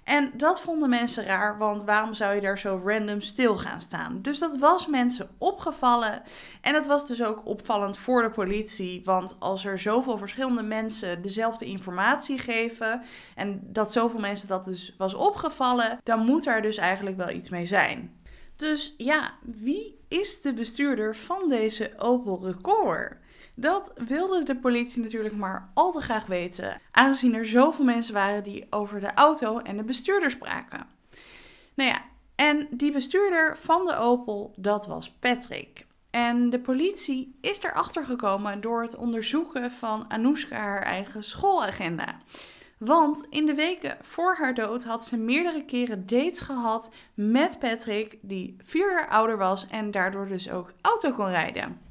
En 0.10 0.32
dat 0.34 0.62
vonden 0.62 0.90
mensen 0.90 1.26
raar, 1.26 1.58
want 1.58 1.84
waarom 1.84 2.14
zou 2.14 2.36
je 2.36 2.42
daar 2.42 2.58
zo 2.58 2.82
random 2.86 3.22
stil 3.22 3.58
gaan 3.58 3.82
staan? 3.82 4.22
Dus 4.22 4.40
dat 4.40 4.58
was 4.58 4.88
mensen 4.88 5.30
opgevallen. 5.38 6.22
En 6.62 6.74
het 6.76 6.88
was 6.88 7.08
dus 7.08 7.24
ook 7.24 7.46
opvallend 7.46 7.98
voor 7.98 8.22
de 8.22 8.30
politie, 8.30 9.02
want 9.04 9.36
als 9.40 9.66
er 9.66 9.80
zoveel 9.80 10.18
verschillende 10.18 10.62
mensen 10.62 11.22
dezelfde 11.22 11.66
informatie 11.66 12.38
geven 12.38 13.02
en 13.36 13.60
dat 13.64 13.92
zoveel 13.92 14.20
mensen 14.20 14.48
dat 14.48 14.66
dus 14.66 14.96
was 14.98 15.14
opgevallen, 15.14 15.98
dan 16.04 16.26
moet 16.26 16.46
er 16.48 16.62
dus 16.62 16.78
eigenlijk 16.78 17.18
wel 17.18 17.30
iets 17.30 17.50
mee 17.50 17.66
zijn. 17.66 18.22
Dus 18.56 18.94
ja, 18.98 19.34
wie 19.42 20.00
is 20.08 20.42
de 20.42 20.54
bestuurder 20.54 21.16
van 21.16 21.50
deze 21.50 21.94
Opel 21.98 22.40
Record? 22.46 23.18
Dat 23.60 23.94
wilde 23.96 24.44
de 24.44 24.56
politie 24.56 25.02
natuurlijk 25.02 25.36
maar 25.36 25.72
al 25.74 25.92
te 25.92 26.02
graag 26.02 26.26
weten, 26.26 26.82
aangezien 26.92 27.36
er 27.36 27.46
zoveel 27.46 27.86
mensen 27.86 28.14
waren 28.14 28.44
die 28.44 28.68
over 28.70 29.00
de 29.00 29.14
auto 29.14 29.60
en 29.60 29.78
de 29.78 29.84
bestuurder 29.84 30.30
spraken. 30.30 30.88
Nou 31.74 31.90
ja, 31.90 32.02
en 32.36 32.68
die 32.72 32.92
bestuurder 32.92 33.58
van 33.58 33.86
de 33.86 33.96
Opel, 33.96 34.54
dat 34.56 34.88
was 34.88 35.12
Patrick. 35.12 35.86
En 36.10 36.50
de 36.50 36.60
politie 36.60 37.38
is 37.42 37.64
erachter 37.64 38.06
gekomen 38.06 38.62
door 38.62 38.82
het 38.82 38.96
onderzoeken 38.96 39.72
van 39.72 40.06
Anoushka 40.08 40.56
haar 40.56 40.82
eigen 40.82 41.24
schoolagenda. 41.24 42.20
Want 42.78 43.28
in 43.30 43.46
de 43.46 43.54
weken 43.54 43.98
voor 44.02 44.36
haar 44.36 44.54
dood 44.54 44.84
had 44.84 45.06
ze 45.06 45.18
meerdere 45.18 45.66
keren 45.66 46.08
dates 46.08 46.40
gehad 46.40 46.92
met 47.14 47.60
Patrick, 47.60 48.18
die 48.22 48.56
vier 48.64 48.92
jaar 48.92 49.10
ouder 49.10 49.38
was 49.38 49.68
en 49.68 49.92
daardoor 49.92 50.28
dus 50.28 50.50
ook 50.50 50.72
auto 50.82 51.12
kon 51.12 51.28
rijden. 51.28 51.89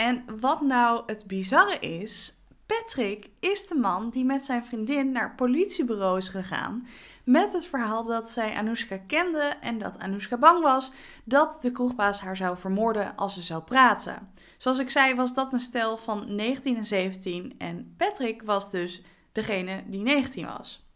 En 0.00 0.24
wat 0.40 0.60
nou 0.60 1.02
het 1.06 1.26
bizarre 1.26 1.78
is, 1.78 2.38
Patrick 2.66 3.30
is 3.40 3.66
de 3.66 3.74
man 3.74 4.10
die 4.10 4.24
met 4.24 4.44
zijn 4.44 4.64
vriendin 4.64 5.12
naar 5.12 5.34
politiebureau 5.34 6.18
is 6.18 6.28
gegaan 6.28 6.86
met 7.24 7.52
het 7.52 7.66
verhaal 7.66 8.04
dat 8.04 8.30
zij 8.30 8.54
Anoushka 8.54 8.98
kende 9.06 9.56
en 9.60 9.78
dat 9.78 9.98
Anoushka 9.98 10.36
bang 10.36 10.62
was 10.62 10.92
dat 11.24 11.62
de 11.62 11.72
kroegbaas 11.72 12.20
haar 12.20 12.36
zou 12.36 12.58
vermoorden 12.58 13.16
als 13.16 13.34
ze 13.34 13.42
zou 13.42 13.62
praten. 13.62 14.32
Zoals 14.58 14.78
ik 14.78 14.90
zei 14.90 15.14
was 15.14 15.34
dat 15.34 15.52
een 15.52 15.60
stel 15.60 15.96
van 15.96 16.34
19 16.34 16.76
en 16.76 16.84
17 16.84 17.54
en 17.58 17.94
Patrick 17.96 18.42
was 18.42 18.70
dus 18.70 19.02
degene 19.32 19.82
die 19.86 20.02
19 20.02 20.46
was. 20.46 20.89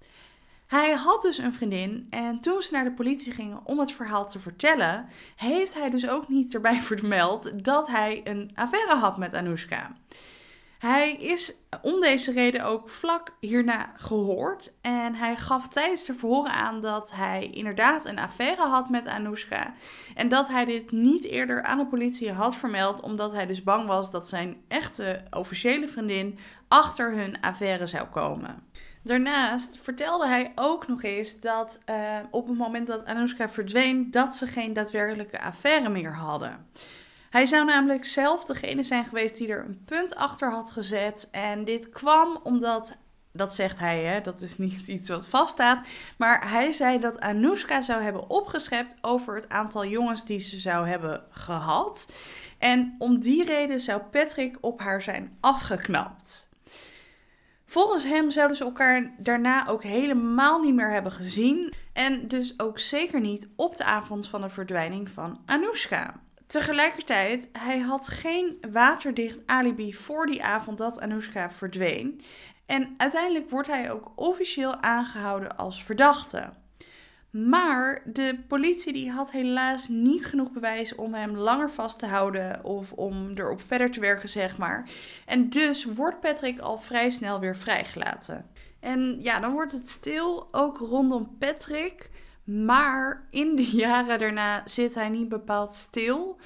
Hij 0.74 0.92
had 0.92 1.22
dus 1.22 1.38
een 1.38 1.54
vriendin 1.54 2.06
en 2.10 2.40
toen 2.40 2.62
ze 2.62 2.72
naar 2.72 2.84
de 2.84 2.92
politie 2.92 3.32
gingen 3.32 3.60
om 3.64 3.78
het 3.78 3.92
verhaal 3.92 4.26
te 4.26 4.38
vertellen, 4.38 5.06
heeft 5.36 5.74
hij 5.74 5.90
dus 5.90 6.08
ook 6.08 6.28
niet 6.28 6.54
erbij 6.54 6.80
vermeld 6.90 7.64
dat 7.64 7.86
hij 7.86 8.20
een 8.24 8.50
affaire 8.54 8.96
had 8.96 9.16
met 9.16 9.34
Anoushka. 9.34 9.96
Hij 10.78 11.12
is 11.12 11.56
om 11.82 12.00
deze 12.00 12.32
reden 12.32 12.64
ook 12.64 12.88
vlak 12.88 13.36
hierna 13.40 13.92
gehoord. 13.96 14.72
En 14.80 15.14
hij 15.14 15.36
gaf 15.36 15.68
tijdens 15.68 16.04
de 16.04 16.14
verhoren 16.14 16.52
aan 16.52 16.80
dat 16.80 17.12
hij 17.12 17.50
inderdaad 17.52 18.04
een 18.04 18.18
affaire 18.18 18.62
had 18.62 18.88
met 18.90 19.06
Anoushka. 19.06 19.74
En 20.14 20.28
dat 20.28 20.48
hij 20.48 20.64
dit 20.64 20.90
niet 20.90 21.24
eerder 21.24 21.62
aan 21.62 21.78
de 21.78 21.86
politie 21.86 22.32
had 22.32 22.56
vermeld, 22.56 23.00
omdat 23.00 23.32
hij 23.32 23.46
dus 23.46 23.62
bang 23.62 23.86
was 23.86 24.10
dat 24.10 24.28
zijn 24.28 24.56
echte 24.68 25.24
officiële 25.30 25.88
vriendin 25.88 26.38
achter 26.68 27.12
hun 27.12 27.40
affaire 27.40 27.86
zou 27.86 28.06
komen. 28.06 28.62
Daarnaast 29.04 29.78
vertelde 29.82 30.26
hij 30.26 30.52
ook 30.54 30.88
nog 30.88 31.02
eens 31.02 31.40
dat 31.40 31.80
uh, 31.90 32.18
op 32.30 32.46
het 32.48 32.58
moment 32.58 32.86
dat 32.86 33.04
Anoushka 33.04 33.48
verdween, 33.48 34.10
dat 34.10 34.34
ze 34.34 34.46
geen 34.46 34.72
daadwerkelijke 34.72 35.40
affaire 35.40 35.88
meer 35.88 36.14
hadden. 36.14 36.66
Hij 37.30 37.46
zou 37.46 37.64
namelijk 37.64 38.04
zelf 38.04 38.44
degene 38.44 38.82
zijn 38.82 39.04
geweest 39.04 39.36
die 39.36 39.48
er 39.48 39.64
een 39.64 39.84
punt 39.84 40.14
achter 40.14 40.50
had 40.50 40.70
gezet. 40.70 41.28
En 41.30 41.64
dit 41.64 41.88
kwam 41.88 42.38
omdat, 42.42 42.96
dat 43.32 43.54
zegt 43.54 43.78
hij, 43.78 44.04
hè, 44.04 44.20
dat 44.20 44.40
is 44.40 44.58
niet 44.58 44.88
iets 44.96 45.08
wat 45.08 45.28
vaststaat. 45.28 45.86
Maar 46.18 46.50
hij 46.50 46.72
zei 46.72 46.98
dat 46.98 47.20
Anoushka 47.20 47.80
zou 47.80 48.02
hebben 48.02 48.30
opgeschept 48.30 48.94
over 49.00 49.34
het 49.34 49.48
aantal 49.48 49.86
jongens 49.86 50.24
die 50.24 50.38
ze 50.38 50.56
zou 50.56 50.88
hebben 50.88 51.24
gehad. 51.30 52.12
En 52.58 52.94
om 52.98 53.18
die 53.18 53.44
reden 53.44 53.80
zou 53.80 54.00
Patrick 54.02 54.58
op 54.60 54.80
haar 54.80 55.02
zijn 55.02 55.36
afgeknapt. 55.40 56.48
Volgens 57.74 58.04
hem 58.04 58.30
zouden 58.30 58.56
ze 58.56 58.64
elkaar 58.64 59.14
daarna 59.18 59.68
ook 59.68 59.82
helemaal 59.82 60.60
niet 60.60 60.74
meer 60.74 60.90
hebben 60.90 61.12
gezien. 61.12 61.72
En 61.92 62.28
dus 62.28 62.60
ook 62.60 62.78
zeker 62.78 63.20
niet 63.20 63.48
op 63.56 63.76
de 63.76 63.84
avond 63.84 64.28
van 64.28 64.40
de 64.40 64.48
verdwijning 64.48 65.08
van 65.08 65.40
Anoushka. 65.46 66.20
Tegelijkertijd, 66.46 67.48
hij 67.52 67.78
had 67.78 68.08
geen 68.08 68.58
waterdicht 68.72 69.42
alibi 69.46 69.94
voor 69.94 70.26
die 70.26 70.44
avond 70.44 70.78
dat 70.78 71.00
Anoushka 71.00 71.50
verdween. 71.50 72.20
En 72.66 72.94
uiteindelijk 72.96 73.50
wordt 73.50 73.68
hij 73.68 73.92
ook 73.92 74.12
officieel 74.16 74.74
aangehouden 74.74 75.56
als 75.56 75.82
verdachte. 75.82 76.52
Maar 77.34 78.02
de 78.04 78.38
politie 78.48 78.92
die 78.92 79.10
had 79.10 79.30
helaas 79.30 79.88
niet 79.88 80.26
genoeg 80.26 80.50
bewijs 80.50 80.94
om 80.94 81.14
hem 81.14 81.36
langer 81.36 81.70
vast 81.70 81.98
te 81.98 82.06
houden 82.06 82.64
of 82.64 82.92
om 82.92 83.30
erop 83.34 83.62
verder 83.62 83.90
te 83.90 84.00
werken, 84.00 84.28
zeg 84.28 84.58
maar. 84.58 84.88
En 85.26 85.50
dus 85.50 85.84
wordt 85.84 86.20
Patrick 86.20 86.58
al 86.58 86.78
vrij 86.78 87.10
snel 87.10 87.40
weer 87.40 87.56
vrijgelaten. 87.56 88.46
En 88.80 89.22
ja, 89.22 89.40
dan 89.40 89.52
wordt 89.52 89.72
het 89.72 89.88
stil, 89.88 90.48
ook 90.50 90.78
rondom 90.78 91.36
Patrick. 91.38 92.10
Maar 92.44 93.26
in 93.30 93.56
de 93.56 93.70
jaren 93.76 94.18
daarna 94.18 94.62
zit 94.64 94.94
hij 94.94 95.08
niet 95.08 95.28
bepaald 95.28 95.72
stil. 95.72 96.38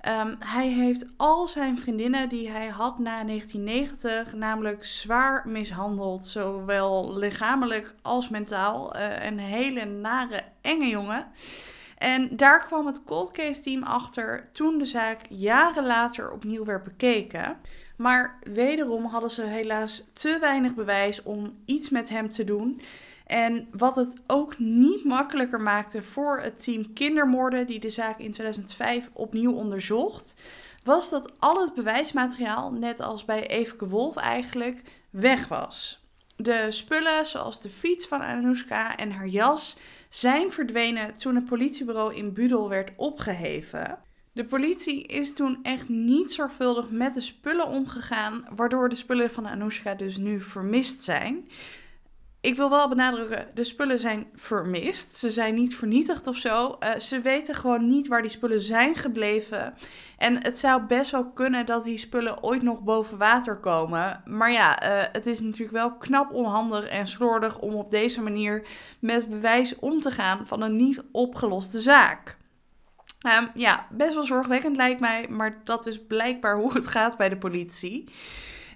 Ehm, 0.00 0.34
hij 0.38 0.68
heeft 0.68 1.06
al 1.16 1.46
zijn 1.46 1.78
vriendinnen 1.78 2.28
die 2.28 2.50
hij 2.50 2.68
had 2.68 2.98
na 2.98 3.24
1990 3.24 4.34
namelijk 4.34 4.84
zwaar 4.84 5.48
mishandeld, 5.48 6.24
zowel 6.24 7.18
lichamelijk 7.18 7.94
als 8.02 8.28
mentaal. 8.28 8.96
Uh, 8.96 9.24
een 9.24 9.38
hele 9.38 9.84
nare, 9.84 10.40
enge 10.60 10.86
jongen. 10.88 11.26
En 11.98 12.36
daar 12.36 12.66
kwam 12.66 12.86
het 12.86 13.04
cold 13.04 13.30
case 13.30 13.62
team 13.62 13.82
achter 13.82 14.48
toen 14.52 14.78
de 14.78 14.84
zaak 14.84 15.20
jaren 15.28 15.86
later 15.86 16.32
opnieuw 16.32 16.64
werd 16.64 16.84
bekeken. 16.84 17.56
Maar 17.96 18.38
wederom 18.42 19.04
hadden 19.04 19.30
ze 19.30 19.42
helaas 19.42 20.04
te 20.12 20.36
weinig 20.40 20.74
bewijs 20.74 21.22
om 21.22 21.56
iets 21.64 21.88
met 21.88 22.08
hem 22.08 22.30
te 22.30 22.44
doen. 22.44 22.80
En 23.28 23.68
wat 23.72 23.96
het 23.96 24.16
ook 24.26 24.58
niet 24.58 25.04
makkelijker 25.04 25.60
maakte 25.60 26.02
voor 26.02 26.40
het 26.40 26.62
team 26.62 26.92
kindermoorden, 26.92 27.66
die 27.66 27.80
de 27.80 27.90
zaak 27.90 28.18
in 28.18 28.30
2005 28.30 29.10
opnieuw 29.12 29.52
onderzocht, 29.52 30.34
was 30.84 31.10
dat 31.10 31.40
al 31.40 31.60
het 31.60 31.74
bewijsmateriaal, 31.74 32.72
net 32.72 33.00
als 33.00 33.24
bij 33.24 33.46
Eveke 33.46 33.88
Wolf 33.88 34.16
eigenlijk, 34.16 34.82
weg 35.10 35.48
was. 35.48 36.04
De 36.36 36.66
spullen, 36.68 37.26
zoals 37.26 37.60
de 37.60 37.70
fiets 37.70 38.06
van 38.06 38.20
Anoushka 38.20 38.96
en 38.96 39.10
haar 39.10 39.28
jas, 39.28 39.78
zijn 40.08 40.52
verdwenen 40.52 41.12
toen 41.12 41.34
het 41.34 41.44
politiebureau 41.44 42.14
in 42.14 42.32
Budel 42.32 42.68
werd 42.68 42.90
opgeheven. 42.96 43.98
De 44.32 44.44
politie 44.44 45.02
is 45.02 45.34
toen 45.34 45.58
echt 45.62 45.88
niet 45.88 46.32
zorgvuldig 46.32 46.90
met 46.90 47.14
de 47.14 47.20
spullen 47.20 47.66
omgegaan, 47.66 48.46
waardoor 48.56 48.88
de 48.88 48.94
spullen 48.94 49.30
van 49.30 49.48
Anoushka 49.48 49.94
dus 49.94 50.16
nu 50.16 50.40
vermist 50.40 51.02
zijn. 51.02 51.48
Ik 52.40 52.56
wil 52.56 52.70
wel 52.70 52.88
benadrukken, 52.88 53.46
de 53.54 53.64
spullen 53.64 53.98
zijn 53.98 54.26
vermist. 54.34 55.14
Ze 55.14 55.30
zijn 55.30 55.54
niet 55.54 55.76
vernietigd 55.76 56.26
of 56.26 56.36
zo. 56.36 56.76
Uh, 56.80 56.98
ze 56.98 57.20
weten 57.20 57.54
gewoon 57.54 57.88
niet 57.88 58.08
waar 58.08 58.22
die 58.22 58.30
spullen 58.30 58.60
zijn 58.60 58.94
gebleven. 58.94 59.74
En 60.18 60.42
het 60.44 60.58
zou 60.58 60.82
best 60.82 61.10
wel 61.10 61.30
kunnen 61.30 61.66
dat 61.66 61.84
die 61.84 61.98
spullen 61.98 62.42
ooit 62.42 62.62
nog 62.62 62.80
boven 62.80 63.18
water 63.18 63.56
komen. 63.56 64.22
Maar 64.24 64.52
ja, 64.52 64.82
uh, 64.82 65.04
het 65.12 65.26
is 65.26 65.40
natuurlijk 65.40 65.72
wel 65.72 65.96
knap 65.96 66.32
onhandig 66.32 66.84
en 66.84 67.06
slordig 67.06 67.58
om 67.58 67.74
op 67.74 67.90
deze 67.90 68.20
manier 68.20 68.66
met 69.00 69.28
bewijs 69.28 69.78
om 69.78 70.00
te 70.00 70.10
gaan 70.10 70.46
van 70.46 70.62
een 70.62 70.76
niet 70.76 71.02
opgeloste 71.12 71.80
zaak. 71.80 72.36
Um, 73.26 73.50
ja, 73.54 73.86
best 73.90 74.14
wel 74.14 74.24
zorgwekkend 74.24 74.76
lijkt 74.76 75.00
mij, 75.00 75.26
maar 75.28 75.60
dat 75.64 75.86
is 75.86 76.06
blijkbaar 76.06 76.56
hoe 76.56 76.72
het 76.72 76.86
gaat 76.86 77.16
bij 77.16 77.28
de 77.28 77.38
politie. 77.38 78.04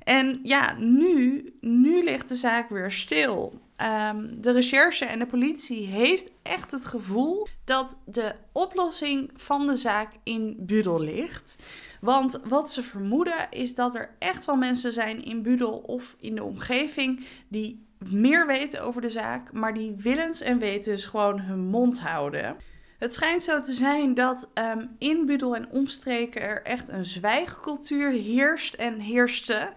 En 0.04 0.40
ja, 0.42 0.76
nu, 0.78 1.44
nu 1.61 2.04
ligt 2.04 2.28
de 2.28 2.35
zaak 2.35 2.68
weer 2.68 2.90
stil. 2.90 3.61
Um, 3.76 4.40
de 4.40 4.50
recherche 4.52 5.04
en 5.04 5.18
de 5.18 5.26
politie 5.26 5.87
heeft 5.87 6.30
echt 6.42 6.71
het 6.71 6.87
gevoel 6.87 7.49
dat 7.64 7.99
de 8.04 8.35
oplossing 8.52 9.30
van 9.35 9.66
de 9.66 9.76
zaak 9.76 10.09
in 10.23 10.56
Budel 10.59 11.00
ligt. 11.00 11.56
Want 12.00 12.40
wat 12.44 12.71
ze 12.71 12.82
vermoeden 12.82 13.47
is 13.50 13.75
dat 13.75 13.94
er 13.94 14.14
echt 14.18 14.44
wel 14.44 14.56
mensen 14.56 14.92
zijn 14.92 15.25
in 15.25 15.42
Budel 15.42 15.78
of 15.78 16.16
in 16.21 16.35
de 16.35 16.44
omgeving 16.44 17.26
die 17.49 17.87
meer 18.11 18.47
weten 18.47 18.82
over 18.82 19.00
de 19.00 19.11
zaak, 19.11 19.52
maar 19.52 19.75
die 19.75 19.94
willens 19.97 20.40
en 20.40 20.59
wetens 20.59 21.04
gewoon 21.04 21.40
hun 21.40 21.61
mond 21.61 22.00
houden. 22.00 22.56
Het 23.02 23.14
schijnt 23.14 23.42
zo 23.42 23.61
te 23.61 23.73
zijn 23.73 24.14
dat 24.14 24.50
um, 24.54 24.97
in 24.99 25.26
Budel 25.26 25.56
en 25.56 25.71
omstreken 25.71 26.42
er 26.42 26.62
echt 26.62 26.88
een 26.88 27.04
zwijgcultuur 27.04 28.11
heerst 28.11 28.75
en 28.75 28.99
heerste. 28.99 29.73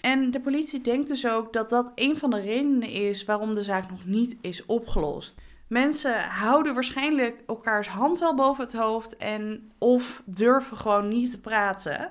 En 0.00 0.30
de 0.30 0.40
politie 0.40 0.80
denkt 0.80 1.08
dus 1.08 1.26
ook 1.26 1.52
dat 1.52 1.70
dat 1.70 1.92
een 1.94 2.16
van 2.16 2.30
de 2.30 2.40
redenen 2.40 2.88
is 2.88 3.24
waarom 3.24 3.54
de 3.54 3.62
zaak 3.62 3.90
nog 3.90 4.04
niet 4.04 4.36
is 4.40 4.66
opgelost. 4.66 5.40
Mensen 5.66 6.20
houden 6.20 6.74
waarschijnlijk 6.74 7.42
elkaars 7.46 7.88
hand 7.88 8.18
wel 8.18 8.34
boven 8.34 8.64
het 8.64 8.72
hoofd 8.72 9.16
en 9.16 9.72
of 9.78 10.22
durven 10.24 10.76
gewoon 10.76 11.08
niet 11.08 11.30
te 11.30 11.40
praten. 11.40 12.10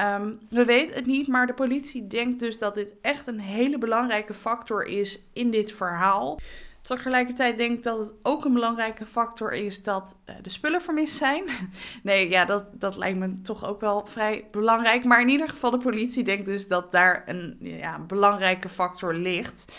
Um, 0.00 0.38
we 0.50 0.64
weten 0.64 0.94
het 0.94 1.06
niet, 1.06 1.28
maar 1.28 1.46
de 1.46 1.54
politie 1.54 2.06
denkt 2.06 2.40
dus 2.40 2.58
dat 2.58 2.74
dit 2.74 2.94
echt 3.00 3.26
een 3.26 3.40
hele 3.40 3.78
belangrijke 3.78 4.34
factor 4.34 4.86
is 4.86 5.22
in 5.32 5.50
dit 5.50 5.72
verhaal. 5.72 6.38
Tegelijkertijd 6.84 7.56
denk 7.56 7.76
ik 7.76 7.82
dat 7.82 7.98
het 7.98 8.12
ook 8.22 8.44
een 8.44 8.52
belangrijke 8.52 9.06
factor 9.06 9.52
is 9.52 9.82
dat 9.82 10.18
uh, 10.26 10.34
de 10.42 10.50
spullen 10.50 10.82
vermist 10.82 11.16
zijn. 11.16 11.44
nee, 12.02 12.28
ja, 12.28 12.44
dat, 12.44 12.64
dat 12.72 12.96
lijkt 12.96 13.18
me 13.18 13.40
toch 13.42 13.66
ook 13.66 13.80
wel 13.80 14.06
vrij 14.06 14.48
belangrijk. 14.50 15.04
Maar 15.04 15.20
in 15.20 15.28
ieder 15.28 15.48
geval, 15.48 15.70
de 15.70 15.78
politie 15.78 16.24
denkt 16.24 16.46
dus 16.46 16.68
dat 16.68 16.92
daar 16.92 17.22
een 17.26 17.56
ja, 17.60 17.98
belangrijke 17.98 18.68
factor 18.68 19.14
ligt. 19.14 19.72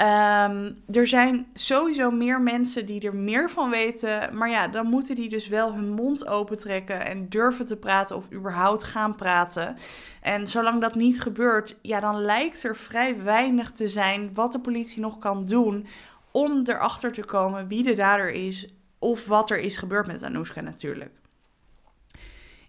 Um, 0.00 0.82
er 0.92 1.06
zijn 1.06 1.46
sowieso 1.54 2.10
meer 2.10 2.40
mensen 2.40 2.86
die 2.86 3.00
er 3.00 3.16
meer 3.16 3.50
van 3.50 3.70
weten. 3.70 4.36
Maar 4.36 4.50
ja, 4.50 4.68
dan 4.68 4.86
moeten 4.86 5.14
die 5.14 5.28
dus 5.28 5.48
wel 5.48 5.74
hun 5.74 5.90
mond 5.90 6.26
opentrekken 6.26 7.06
en 7.06 7.28
durven 7.28 7.64
te 7.64 7.76
praten 7.76 8.16
of 8.16 8.32
überhaupt 8.32 8.82
gaan 8.82 9.14
praten. 9.14 9.76
En 10.20 10.48
zolang 10.48 10.80
dat 10.80 10.94
niet 10.94 11.20
gebeurt, 11.20 11.76
ja, 11.82 12.00
dan 12.00 12.20
lijkt 12.20 12.62
er 12.62 12.76
vrij 12.76 13.22
weinig 13.22 13.70
te 13.70 13.88
zijn 13.88 14.30
wat 14.34 14.52
de 14.52 14.60
politie 14.60 15.00
nog 15.00 15.18
kan 15.18 15.46
doen 15.46 15.86
om 16.32 16.62
erachter 16.64 17.12
te 17.12 17.24
komen 17.24 17.66
wie 17.66 17.82
de 17.82 17.94
dader 17.94 18.30
is 18.30 18.74
of 18.98 19.26
wat 19.26 19.50
er 19.50 19.58
is 19.58 19.76
gebeurd 19.76 20.06
met 20.06 20.22
Anoushka 20.22 20.60
natuurlijk. 20.60 21.20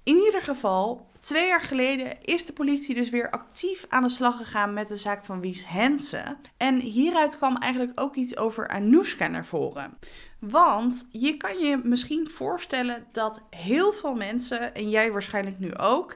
In 0.04 0.15
ieder 0.15 0.41
geval, 0.41 1.10
twee 1.19 1.47
jaar 1.47 1.62
geleden 1.62 2.21
is 2.21 2.45
de 2.45 2.54
politie 2.54 2.95
dus 2.95 3.10
weer 3.10 3.30
actief 3.30 3.86
aan 3.89 4.04
de 4.04 4.10
slag 4.10 4.38
gegaan 4.38 4.74
met 4.74 4.88
de 4.88 4.95
zaak 4.95 5.26
van 5.26 5.39
Wies 5.39 5.67
Hensen. 5.67 6.38
En 6.58 6.80
hieruit 6.80 7.38
kwam 7.38 7.58
eigenlijk 7.58 8.00
ook 8.02 8.15
iets 8.15 8.38
over 8.38 8.67
Anoushka 8.67 9.28
naar 9.28 9.45
voren. 9.45 9.97
Want 10.39 11.08
je 11.12 11.38
kan 11.38 11.58
je 11.58 11.82
misschien 11.84 12.30
voorstellen 12.30 13.06
dat 13.12 13.41
heel 13.50 13.91
veel 13.91 14.15
mensen, 14.15 14.76
en 14.76 14.89
jij 14.89 15.12
waarschijnlijk 15.12 15.60
nu 15.60 15.76
ook, 15.76 16.15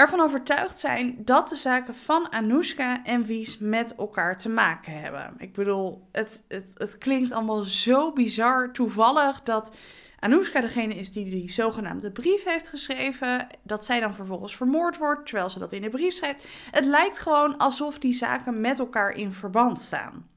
ervan 0.00 0.20
overtuigd 0.20 0.78
zijn 0.78 1.24
dat 1.24 1.48
de 1.48 1.56
zaken 1.56 1.94
van 1.94 2.32
Anoushka 2.32 3.04
en 3.04 3.24
Wies 3.24 3.58
met 3.58 3.94
elkaar 3.94 4.38
te 4.38 4.48
maken 4.48 5.00
hebben. 5.00 5.34
Ik 5.38 5.52
bedoel, 5.52 6.08
het, 6.12 6.44
het, 6.48 6.70
het 6.74 6.98
klinkt 6.98 7.32
allemaal 7.32 7.62
zo 7.62 8.12
bizar 8.12 8.72
toevallig 8.72 9.42
dat 9.42 9.76
Anoushka 10.18 10.60
degene 10.60 10.94
is 10.94 11.12
die 11.12 11.30
die 11.30 11.50
zogenaamde 11.50 12.10
brief 12.10 12.44
heeft 12.44 12.68
geschreven, 12.68 13.46
dat 13.62 13.84
zij 13.84 14.00
dan 14.00 14.14
vervolgens 14.14 14.56
vermoord 14.56 14.96
wordt 14.96 15.26
terwijl 15.26 15.50
ze 15.50 15.58
dat 15.58 15.72
in 15.72 15.82
de 15.82 15.88
brief 15.88 16.14
schrijft. 16.14 16.46
Het 16.70 16.84
lijkt 16.84 17.18
gewoon 17.18 17.56
alsof 17.56 17.98
die 17.98 18.12
zaken 18.12 18.60
met 18.60 18.78
elkaar 18.78 19.12
in 19.12 19.32
verband 19.32 19.80
staan. 19.80 20.28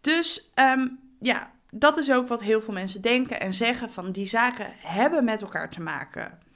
Dus 0.00 0.50
um, 0.54 0.98
ja, 1.20 1.50
dat 1.70 1.96
is 1.96 2.10
ook 2.10 2.28
wat 2.28 2.42
heel 2.42 2.60
veel 2.60 2.74
mensen 2.74 3.02
denken 3.02 3.40
en 3.40 3.54
zeggen 3.54 3.90
van 3.90 4.12
die 4.12 4.26
zaken 4.26 4.66
hebben 4.76 5.24
met 5.24 5.40
elkaar 5.40 5.70
te 5.70 5.80
maken. 5.80 6.48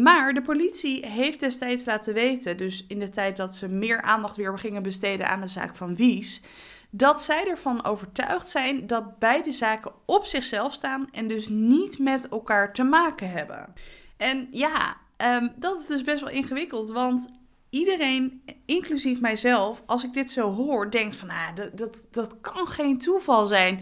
Maar 0.00 0.34
de 0.34 0.42
politie 0.42 1.06
heeft 1.06 1.40
destijds 1.40 1.84
laten 1.84 2.14
weten, 2.14 2.56
dus 2.56 2.84
in 2.88 2.98
de 2.98 3.08
tijd 3.08 3.36
dat 3.36 3.54
ze 3.54 3.68
meer 3.68 4.02
aandacht 4.02 4.36
weer 4.36 4.58
gingen 4.58 4.82
besteden 4.82 5.28
aan 5.28 5.40
de 5.40 5.46
zaak 5.46 5.76
van 5.76 5.96
Wies, 5.96 6.42
dat 6.90 7.22
zij 7.22 7.48
ervan 7.48 7.84
overtuigd 7.84 8.48
zijn 8.48 8.86
dat 8.86 9.18
beide 9.18 9.52
zaken 9.52 9.92
op 10.06 10.24
zichzelf 10.24 10.72
staan 10.72 11.08
en 11.12 11.28
dus 11.28 11.48
niet 11.48 11.98
met 11.98 12.28
elkaar 12.28 12.72
te 12.72 12.82
maken 12.82 13.30
hebben. 13.30 13.72
En 14.16 14.48
ja, 14.50 14.96
um, 15.16 15.52
dat 15.56 15.78
is 15.78 15.86
dus 15.86 16.02
best 16.02 16.20
wel 16.20 16.30
ingewikkeld, 16.30 16.90
want 16.90 17.30
iedereen, 17.70 18.42
inclusief 18.66 19.20
mijzelf, 19.20 19.82
als 19.86 20.04
ik 20.04 20.12
dit 20.12 20.30
zo 20.30 20.54
hoor, 20.54 20.90
denkt 20.90 21.16
van, 21.16 21.30
ah, 21.30 21.54
dat, 21.54 21.78
dat, 21.78 22.06
dat 22.10 22.40
kan 22.40 22.66
geen 22.66 22.98
toeval 22.98 23.46
zijn. 23.46 23.80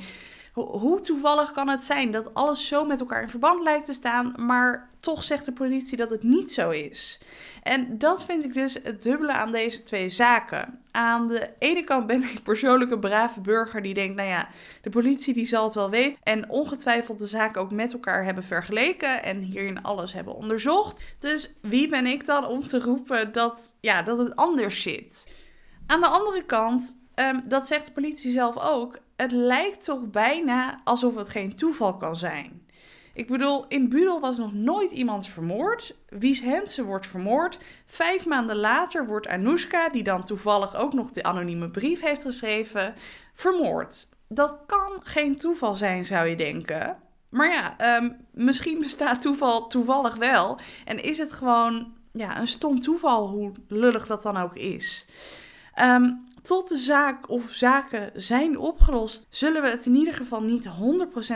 Hoe 0.52 1.00
toevallig 1.00 1.50
kan 1.50 1.68
het 1.68 1.82
zijn 1.82 2.10
dat 2.10 2.34
alles 2.34 2.66
zo 2.66 2.84
met 2.84 3.00
elkaar 3.00 3.22
in 3.22 3.28
verband 3.28 3.62
lijkt 3.62 3.84
te 3.84 3.92
staan, 3.92 4.34
maar 4.36 4.90
toch 4.98 5.24
zegt 5.24 5.44
de 5.44 5.52
politie 5.52 5.96
dat 5.96 6.10
het 6.10 6.22
niet 6.22 6.52
zo 6.52 6.70
is? 6.70 7.20
En 7.62 7.98
dat 7.98 8.24
vind 8.24 8.44
ik 8.44 8.54
dus 8.54 8.78
het 8.82 9.02
dubbele 9.02 9.32
aan 9.32 9.52
deze 9.52 9.82
twee 9.82 10.08
zaken. 10.08 10.80
Aan 10.90 11.26
de 11.26 11.50
ene 11.58 11.84
kant 11.84 12.06
ben 12.06 12.22
ik 12.22 12.42
persoonlijk 12.42 12.90
een 12.90 13.00
brave 13.00 13.40
burger 13.40 13.82
die 13.82 13.94
denkt, 13.94 14.16
nou 14.16 14.28
ja, 14.28 14.48
de 14.82 14.90
politie 14.90 15.34
die 15.34 15.46
zal 15.46 15.64
het 15.64 15.74
wel 15.74 15.90
weten 15.90 16.20
en 16.22 16.50
ongetwijfeld 16.50 17.18
de 17.18 17.26
zaken 17.26 17.60
ook 17.60 17.70
met 17.70 17.92
elkaar 17.92 18.24
hebben 18.24 18.44
vergeleken 18.44 19.22
en 19.22 19.40
hierin 19.40 19.82
alles 19.82 20.12
hebben 20.12 20.34
onderzocht. 20.34 21.04
Dus 21.18 21.52
wie 21.60 21.88
ben 21.88 22.06
ik 22.06 22.26
dan 22.26 22.46
om 22.46 22.64
te 22.64 22.80
roepen 22.80 23.32
dat, 23.32 23.74
ja, 23.80 24.02
dat 24.02 24.18
het 24.18 24.36
anders 24.36 24.82
zit? 24.82 25.28
Aan 25.86 26.00
de 26.00 26.06
andere 26.06 26.44
kant, 26.44 26.98
um, 27.14 27.42
dat 27.48 27.66
zegt 27.66 27.86
de 27.86 27.92
politie 27.92 28.32
zelf 28.32 28.58
ook, 28.58 28.98
het 29.20 29.32
lijkt 29.32 29.84
toch 29.84 30.10
bijna 30.10 30.80
alsof 30.84 31.14
het 31.14 31.28
geen 31.28 31.54
toeval 31.54 31.96
kan 31.96 32.16
zijn. 32.16 32.66
Ik 33.14 33.28
bedoel, 33.28 33.64
in 33.68 33.88
Budel 33.88 34.20
was 34.20 34.38
nog 34.38 34.52
nooit 34.52 34.90
iemand 34.90 35.26
vermoord. 35.26 35.94
Wies 36.08 36.40
Hensen 36.40 36.84
wordt 36.84 37.06
vermoord. 37.06 37.58
Vijf 37.86 38.26
maanden 38.26 38.56
later 38.56 39.06
wordt 39.06 39.28
Anoushka, 39.28 39.88
die 39.88 40.02
dan 40.02 40.24
toevallig 40.24 40.76
ook 40.76 40.92
nog 40.92 41.10
de 41.10 41.22
anonieme 41.22 41.70
brief 41.70 42.00
heeft 42.00 42.22
geschreven, 42.22 42.94
vermoord. 43.34 44.08
Dat 44.28 44.58
kan 44.66 45.00
geen 45.02 45.36
toeval 45.36 45.74
zijn, 45.74 46.04
zou 46.04 46.26
je 46.26 46.36
denken. 46.36 46.96
Maar 47.28 47.52
ja, 47.52 47.96
um, 47.96 48.16
misschien 48.32 48.78
bestaat 48.78 49.20
toeval 49.20 49.66
toevallig 49.66 50.16
wel. 50.16 50.58
En 50.84 51.02
is 51.02 51.18
het 51.18 51.32
gewoon 51.32 51.92
ja, 52.12 52.38
een 52.40 52.48
stom 52.48 52.78
toeval, 52.78 53.28
hoe 53.28 53.52
lullig 53.68 54.06
dat 54.06 54.22
dan 54.22 54.36
ook 54.36 54.56
is. 54.56 55.06
Um, 55.80 56.28
tot 56.42 56.68
de 56.68 56.76
zaak 56.76 57.28
of 57.28 57.50
zaken 57.50 58.10
zijn 58.14 58.58
opgelost, 58.58 59.26
zullen 59.30 59.62
we 59.62 59.68
het 59.68 59.86
in 59.86 59.94
ieder 59.94 60.14
geval 60.14 60.42
niet 60.42 60.68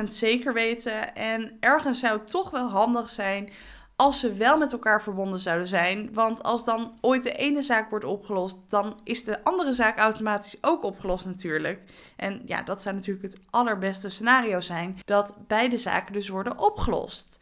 100% 0.00 0.02
zeker 0.04 0.52
weten. 0.52 1.14
En 1.14 1.56
ergens 1.60 2.00
zou 2.00 2.18
het 2.18 2.30
toch 2.30 2.50
wel 2.50 2.68
handig 2.68 3.08
zijn 3.08 3.52
als 3.96 4.20
ze 4.20 4.32
wel 4.34 4.58
met 4.58 4.72
elkaar 4.72 5.02
verbonden 5.02 5.38
zouden 5.38 5.68
zijn. 5.68 6.12
Want 6.12 6.42
als 6.42 6.64
dan 6.64 6.98
ooit 7.00 7.22
de 7.22 7.32
ene 7.32 7.62
zaak 7.62 7.90
wordt 7.90 8.04
opgelost, 8.04 8.58
dan 8.68 9.00
is 9.04 9.24
de 9.24 9.44
andere 9.44 9.72
zaak 9.72 9.98
automatisch 9.98 10.56
ook 10.60 10.82
opgelost 10.82 11.24
natuurlijk. 11.26 11.80
En 12.16 12.42
ja, 12.44 12.62
dat 12.62 12.82
zou 12.82 12.94
natuurlijk 12.94 13.24
het 13.24 13.40
allerbeste 13.50 14.08
scenario 14.08 14.60
zijn, 14.60 14.98
dat 15.04 15.36
beide 15.46 15.76
zaken 15.76 16.12
dus 16.12 16.28
worden 16.28 16.58
opgelost. 16.58 17.40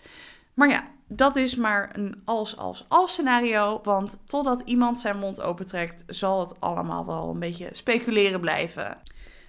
Maar 0.54 0.68
ja, 0.68 0.84
dat 1.16 1.36
is 1.36 1.54
maar 1.54 1.90
een 1.92 2.22
als-als-als 2.24 3.12
scenario, 3.12 3.80
want 3.82 4.22
totdat 4.26 4.60
iemand 4.64 5.00
zijn 5.00 5.18
mond 5.18 5.40
opentrekt, 5.40 6.04
zal 6.06 6.40
het 6.40 6.60
allemaal 6.60 7.06
wel 7.06 7.30
een 7.30 7.38
beetje 7.38 7.68
speculeren 7.72 8.40
blijven. 8.40 8.98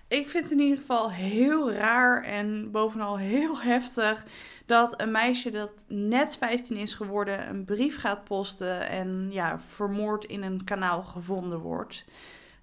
Ik 0.07 0.29
vind 0.29 0.43
het 0.43 0.51
in 0.51 0.59
ieder 0.59 0.77
geval 0.77 1.11
heel 1.11 1.71
raar 1.71 2.23
en 2.23 2.71
bovenal 2.71 3.17
heel 3.17 3.61
heftig 3.71 4.25
dat 4.65 5.01
een 5.01 5.11
meisje 5.11 5.51
dat 5.51 5.85
net 5.87 6.37
15 6.37 6.77
is 6.77 6.93
geworden 6.93 7.49
een 7.49 7.65
brief 7.65 7.99
gaat 7.99 8.23
posten 8.23 8.89
en 8.89 9.27
ja, 9.31 9.59
vermoord 9.59 10.25
in 10.25 10.43
een 10.43 10.63
kanaal 10.63 11.03
gevonden 11.03 11.59
wordt. 11.59 12.05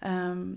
Ehm, 0.00 0.48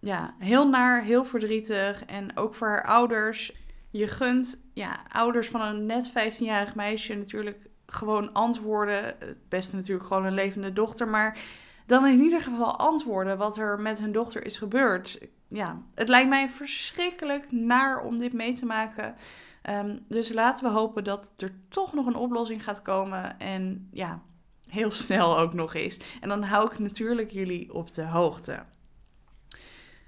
ja, 0.00 0.34
heel 0.38 0.68
naar, 0.68 1.02
heel 1.02 1.24
verdrietig 1.24 2.04
en 2.04 2.36
ook 2.36 2.54
voor 2.54 2.68
haar 2.68 2.84
ouders. 2.84 3.52
Je 3.90 4.06
gunt 4.06 4.62
ja, 4.72 5.00
ouders 5.08 5.48
van 5.48 5.60
een 5.60 5.86
net 5.86 6.10
15-jarig 6.10 6.74
meisje 6.74 7.14
natuurlijk 7.14 7.70
gewoon 7.92 8.32
antwoorden. 8.32 9.04
Het 9.04 9.38
beste 9.48 9.76
natuurlijk 9.76 10.06
gewoon 10.06 10.24
een 10.24 10.34
levende 10.34 10.72
dochter, 10.72 11.08
maar 11.08 11.38
dan 11.86 12.06
in 12.06 12.20
ieder 12.20 12.40
geval 12.40 12.78
antwoorden 12.78 13.38
wat 13.38 13.56
er 13.56 13.80
met 13.80 13.98
hun 13.98 14.12
dochter 14.12 14.44
is 14.44 14.58
gebeurd. 14.58 15.18
Ja, 15.48 15.82
het 15.94 16.08
lijkt 16.08 16.28
mij 16.28 16.48
verschrikkelijk 16.48 17.52
naar 17.52 18.04
om 18.04 18.18
dit 18.18 18.32
mee 18.32 18.52
te 18.52 18.66
maken. 18.66 19.14
Ehm, 19.62 19.98
dus 20.08 20.32
laten 20.32 20.64
we 20.64 20.70
hopen 20.70 21.04
dat 21.04 21.32
er 21.36 21.52
toch 21.68 21.92
nog 21.92 22.06
een 22.06 22.16
oplossing 22.16 22.64
gaat 22.64 22.82
komen. 22.82 23.38
En 23.38 23.88
ja, 23.90 24.22
heel 24.70 24.90
snel 25.04 25.38
ook 25.38 25.52
nog 25.52 25.74
is. 25.74 26.00
En 26.20 26.28
dan 26.28 26.42
hou 26.42 26.72
ik 26.72 26.78
natuurlijk 26.78 27.30
jullie 27.30 27.74
op 27.74 27.94
de 27.94 28.04
hoogte. 28.04 28.64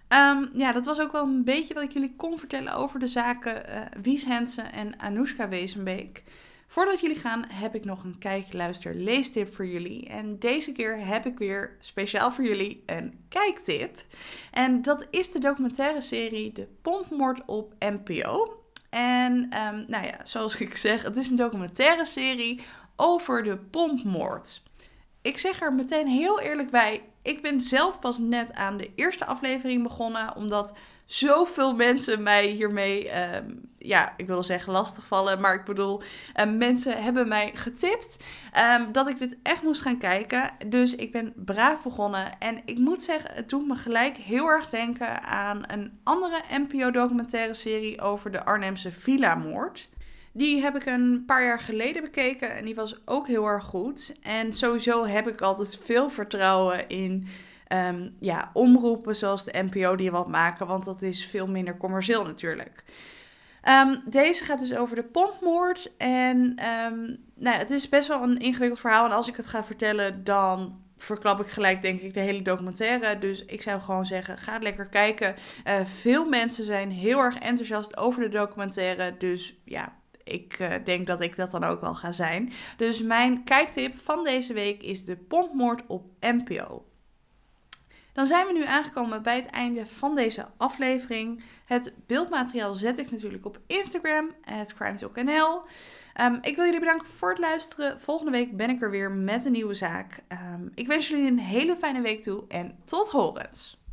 Ehm, 0.09 0.47
ja, 0.53 0.73
dat 0.73 0.87
was 0.87 1.01
ook 1.01 1.12
wel 1.12 1.23
een 1.23 1.44
beetje 1.44 1.75
wat 1.75 1.83
ik 1.83 1.92
jullie 1.92 2.14
kon 2.16 2.38
vertellen 2.38 2.75
over 2.75 2.99
de 2.99 3.07
zaken 3.07 3.62
uh, 3.68 3.81
Wies 4.03 4.25
Hensen 4.25 4.73
en 4.73 5.01
Anoushka 5.01 5.49
Wezenbeek. 5.49 6.25
Voordat 6.66 7.00
jullie 7.00 7.16
gaan, 7.16 7.44
heb 7.48 7.74
ik 7.74 7.85
nog 7.85 8.05
een 8.05 8.18
kijk, 8.18 8.53
luister, 8.53 8.94
leestip 8.94 9.55
voor 9.55 9.66
jullie. 9.66 10.09
En 10.09 10.38
deze 10.38 10.72
keer 10.72 11.07
heb 11.07 11.27
ik 11.27 11.38
weer 11.38 11.77
speciaal 11.81 12.33
voor 12.33 12.44
jullie 12.44 12.83
een 12.87 13.24
kijktip. 13.29 13.98
En 14.50 14.83
dat 14.83 15.07
is 15.11 15.33
de 15.33 15.38
documentaire 15.38 16.00
serie 16.00 16.53
De 16.53 16.68
Pompmoord 16.83 17.42
op 17.46 17.74
NPO. 17.79 18.62
En 18.90 19.33
um, 19.35 19.85
nou 19.88 20.07
ja, 20.07 20.20
zoals 20.24 20.57
ik 20.57 20.77
zeg, 20.77 21.03
het 21.03 21.16
is 21.16 21.31
een 21.31 21.37
documentaire 21.37 22.05
serie 22.05 22.61
over 22.96 23.42
de 23.42 23.57
pompmoord. 23.57 24.62
Ik 25.22 25.38
zeg 25.38 25.61
er 25.61 25.72
meteen 25.72 26.07
heel 26.07 26.40
eerlijk 26.40 26.70
bij, 26.70 27.03
ik 27.22 27.42
ben 27.42 27.61
zelf 27.61 27.98
pas 27.98 28.18
net 28.18 28.53
aan 28.53 28.77
de 28.77 28.90
eerste 28.94 29.24
aflevering 29.24 29.83
begonnen, 29.83 30.37
omdat 30.37 30.74
zoveel 31.07 31.74
mensen 31.74 32.22
mij 32.22 32.46
hiermee, 32.46 33.09
ehm, 33.09 33.50
ja, 33.85 34.14
ik 34.16 34.27
wil 34.27 34.42
zeggen 34.42 34.73
lastigvallen, 34.73 35.40
maar 35.40 35.55
ik 35.55 35.64
bedoel, 35.64 36.03
um, 36.40 36.57
mensen 36.57 37.03
hebben 37.03 37.29
mij 37.29 37.51
getipt 37.55 38.25
um, 38.79 38.92
dat 38.92 39.09
ik 39.09 39.18
dit 39.18 39.37
echt 39.42 39.62
moest 39.62 39.83
gaan 39.83 39.99
kijken. 39.99 40.51
Dus 40.66 40.94
ik 40.94 41.12
ben 41.12 41.33
braaf 41.37 41.83
begonnen 41.83 42.38
en 42.38 42.62
ik 42.64 42.79
moet 42.79 43.03
zeggen, 43.03 43.31
het 43.35 43.49
doet 43.49 43.66
me 43.66 43.75
gelijk 43.75 44.16
heel 44.16 44.47
erg 44.47 44.68
denken 44.68 45.23
aan 45.23 45.62
een 45.66 45.99
andere 46.03 46.40
NPO-documentaire 46.51 47.55
serie 47.55 48.01
over 48.01 48.31
de 48.31 48.44
Arnhemse 48.44 48.92
villa-moord. 48.92 49.88
Die 50.33 50.61
heb 50.61 50.77
ik 50.77 50.87
een 50.87 51.23
paar 51.27 51.44
jaar 51.44 51.61
geleden 51.61 52.03
bekeken 52.03 52.57
en 52.57 52.64
die 52.64 52.75
was 52.75 53.01
ook 53.05 53.27
heel 53.27 53.47
erg 53.47 53.64
goed. 53.64 54.14
En 54.23 54.53
sowieso 54.53 55.05
heb 55.05 55.29
ik 55.29 55.40
altijd 55.40 55.79
veel 55.83 56.11
vertrouwen 56.11 56.88
in 56.88 57.27
um, 57.68 58.16
ja, 58.20 58.51
omroepen 58.53 59.16
zoals 59.16 59.44
de 59.44 59.64
NPO 59.70 59.97
die 59.97 60.11
wat 60.11 60.29
maken, 60.29 60.66
want 60.66 60.85
dat 60.85 61.03
is 61.03 61.27
veel 61.27 61.47
minder 61.47 61.77
commercieel 61.77 62.25
natuurlijk. 62.25 62.85
Um, 63.68 64.03
deze 64.07 64.44
gaat 64.44 64.59
dus 64.59 64.77
over 64.77 64.96
de 64.96 65.03
pompmoord. 65.03 65.96
En 65.96 66.37
um, 66.92 67.24
nou, 67.35 67.57
het 67.57 67.70
is 67.70 67.88
best 67.88 68.09
wel 68.09 68.22
een 68.22 68.38
ingewikkeld 68.38 68.81
verhaal. 68.81 69.05
En 69.05 69.12
als 69.12 69.29
ik 69.29 69.37
het 69.37 69.46
ga 69.46 69.64
vertellen, 69.64 70.24
dan 70.24 70.83
verklap 70.96 71.40
ik 71.40 71.46
gelijk, 71.46 71.83
denk 71.83 72.00
ik, 72.00 72.14
de 72.14 72.20
hele 72.20 72.42
documentaire. 72.42 73.18
Dus 73.18 73.44
ik 73.44 73.62
zou 73.62 73.81
gewoon 73.81 74.07
zeggen: 74.07 74.38
ga 74.38 74.59
lekker 74.59 74.87
kijken. 74.87 75.35
Uh, 75.66 75.74
veel 75.85 76.29
mensen 76.29 76.64
zijn 76.64 76.90
heel 76.90 77.18
erg 77.18 77.38
enthousiast 77.38 77.96
over 77.96 78.22
de 78.22 78.29
documentaire. 78.29 79.14
Dus 79.18 79.57
ja, 79.64 79.92
ik 80.24 80.59
uh, 80.59 80.74
denk 80.85 81.07
dat 81.07 81.20
ik 81.20 81.37
dat 81.37 81.50
dan 81.50 81.64
ook 81.64 81.81
wel 81.81 81.94
ga 81.94 82.12
zijn. 82.12 82.53
Dus 82.77 83.03
mijn 83.03 83.44
kijktip 83.44 83.98
van 83.98 84.24
deze 84.24 84.53
week 84.53 84.83
is 84.83 85.05
de 85.05 85.16
pompmoord 85.16 85.83
op 85.87 86.05
NPO. 86.20 86.85
Dan 88.14 88.27
zijn 88.27 88.46
we 88.46 88.53
nu 88.53 88.64
aangekomen 88.64 89.22
bij 89.22 89.37
het 89.37 89.46
einde 89.46 89.87
van 89.87 90.14
deze 90.14 90.46
aflevering. 90.57 91.42
Het 91.64 91.92
beeldmateriaal 92.07 92.74
zet 92.74 92.98
ik 92.98 93.11
natuurlijk 93.11 93.46
op 93.46 93.59
Instagram, 93.66 94.31
het 94.40 94.74
CrimeTalkNL. 94.74 95.62
Um, 96.20 96.38
ik 96.40 96.57
wil 96.57 96.64
jullie 96.64 96.81
bedanken 96.81 97.09
voor 97.09 97.31
het 97.31 97.38
luisteren. 97.38 98.00
Volgende 98.00 98.31
week 98.31 98.57
ben 98.57 98.70
ik 98.70 98.83
er 98.83 98.90
weer 98.90 99.11
met 99.11 99.44
een 99.44 99.53
nieuwe 99.53 99.74
zaak. 99.74 100.22
Um, 100.29 100.70
ik 100.74 100.87
wens 100.87 101.09
jullie 101.09 101.27
een 101.27 101.38
hele 101.38 101.77
fijne 101.77 102.00
week 102.00 102.22
toe 102.22 102.44
en 102.48 102.79
tot 102.85 103.11
horens. 103.11 103.84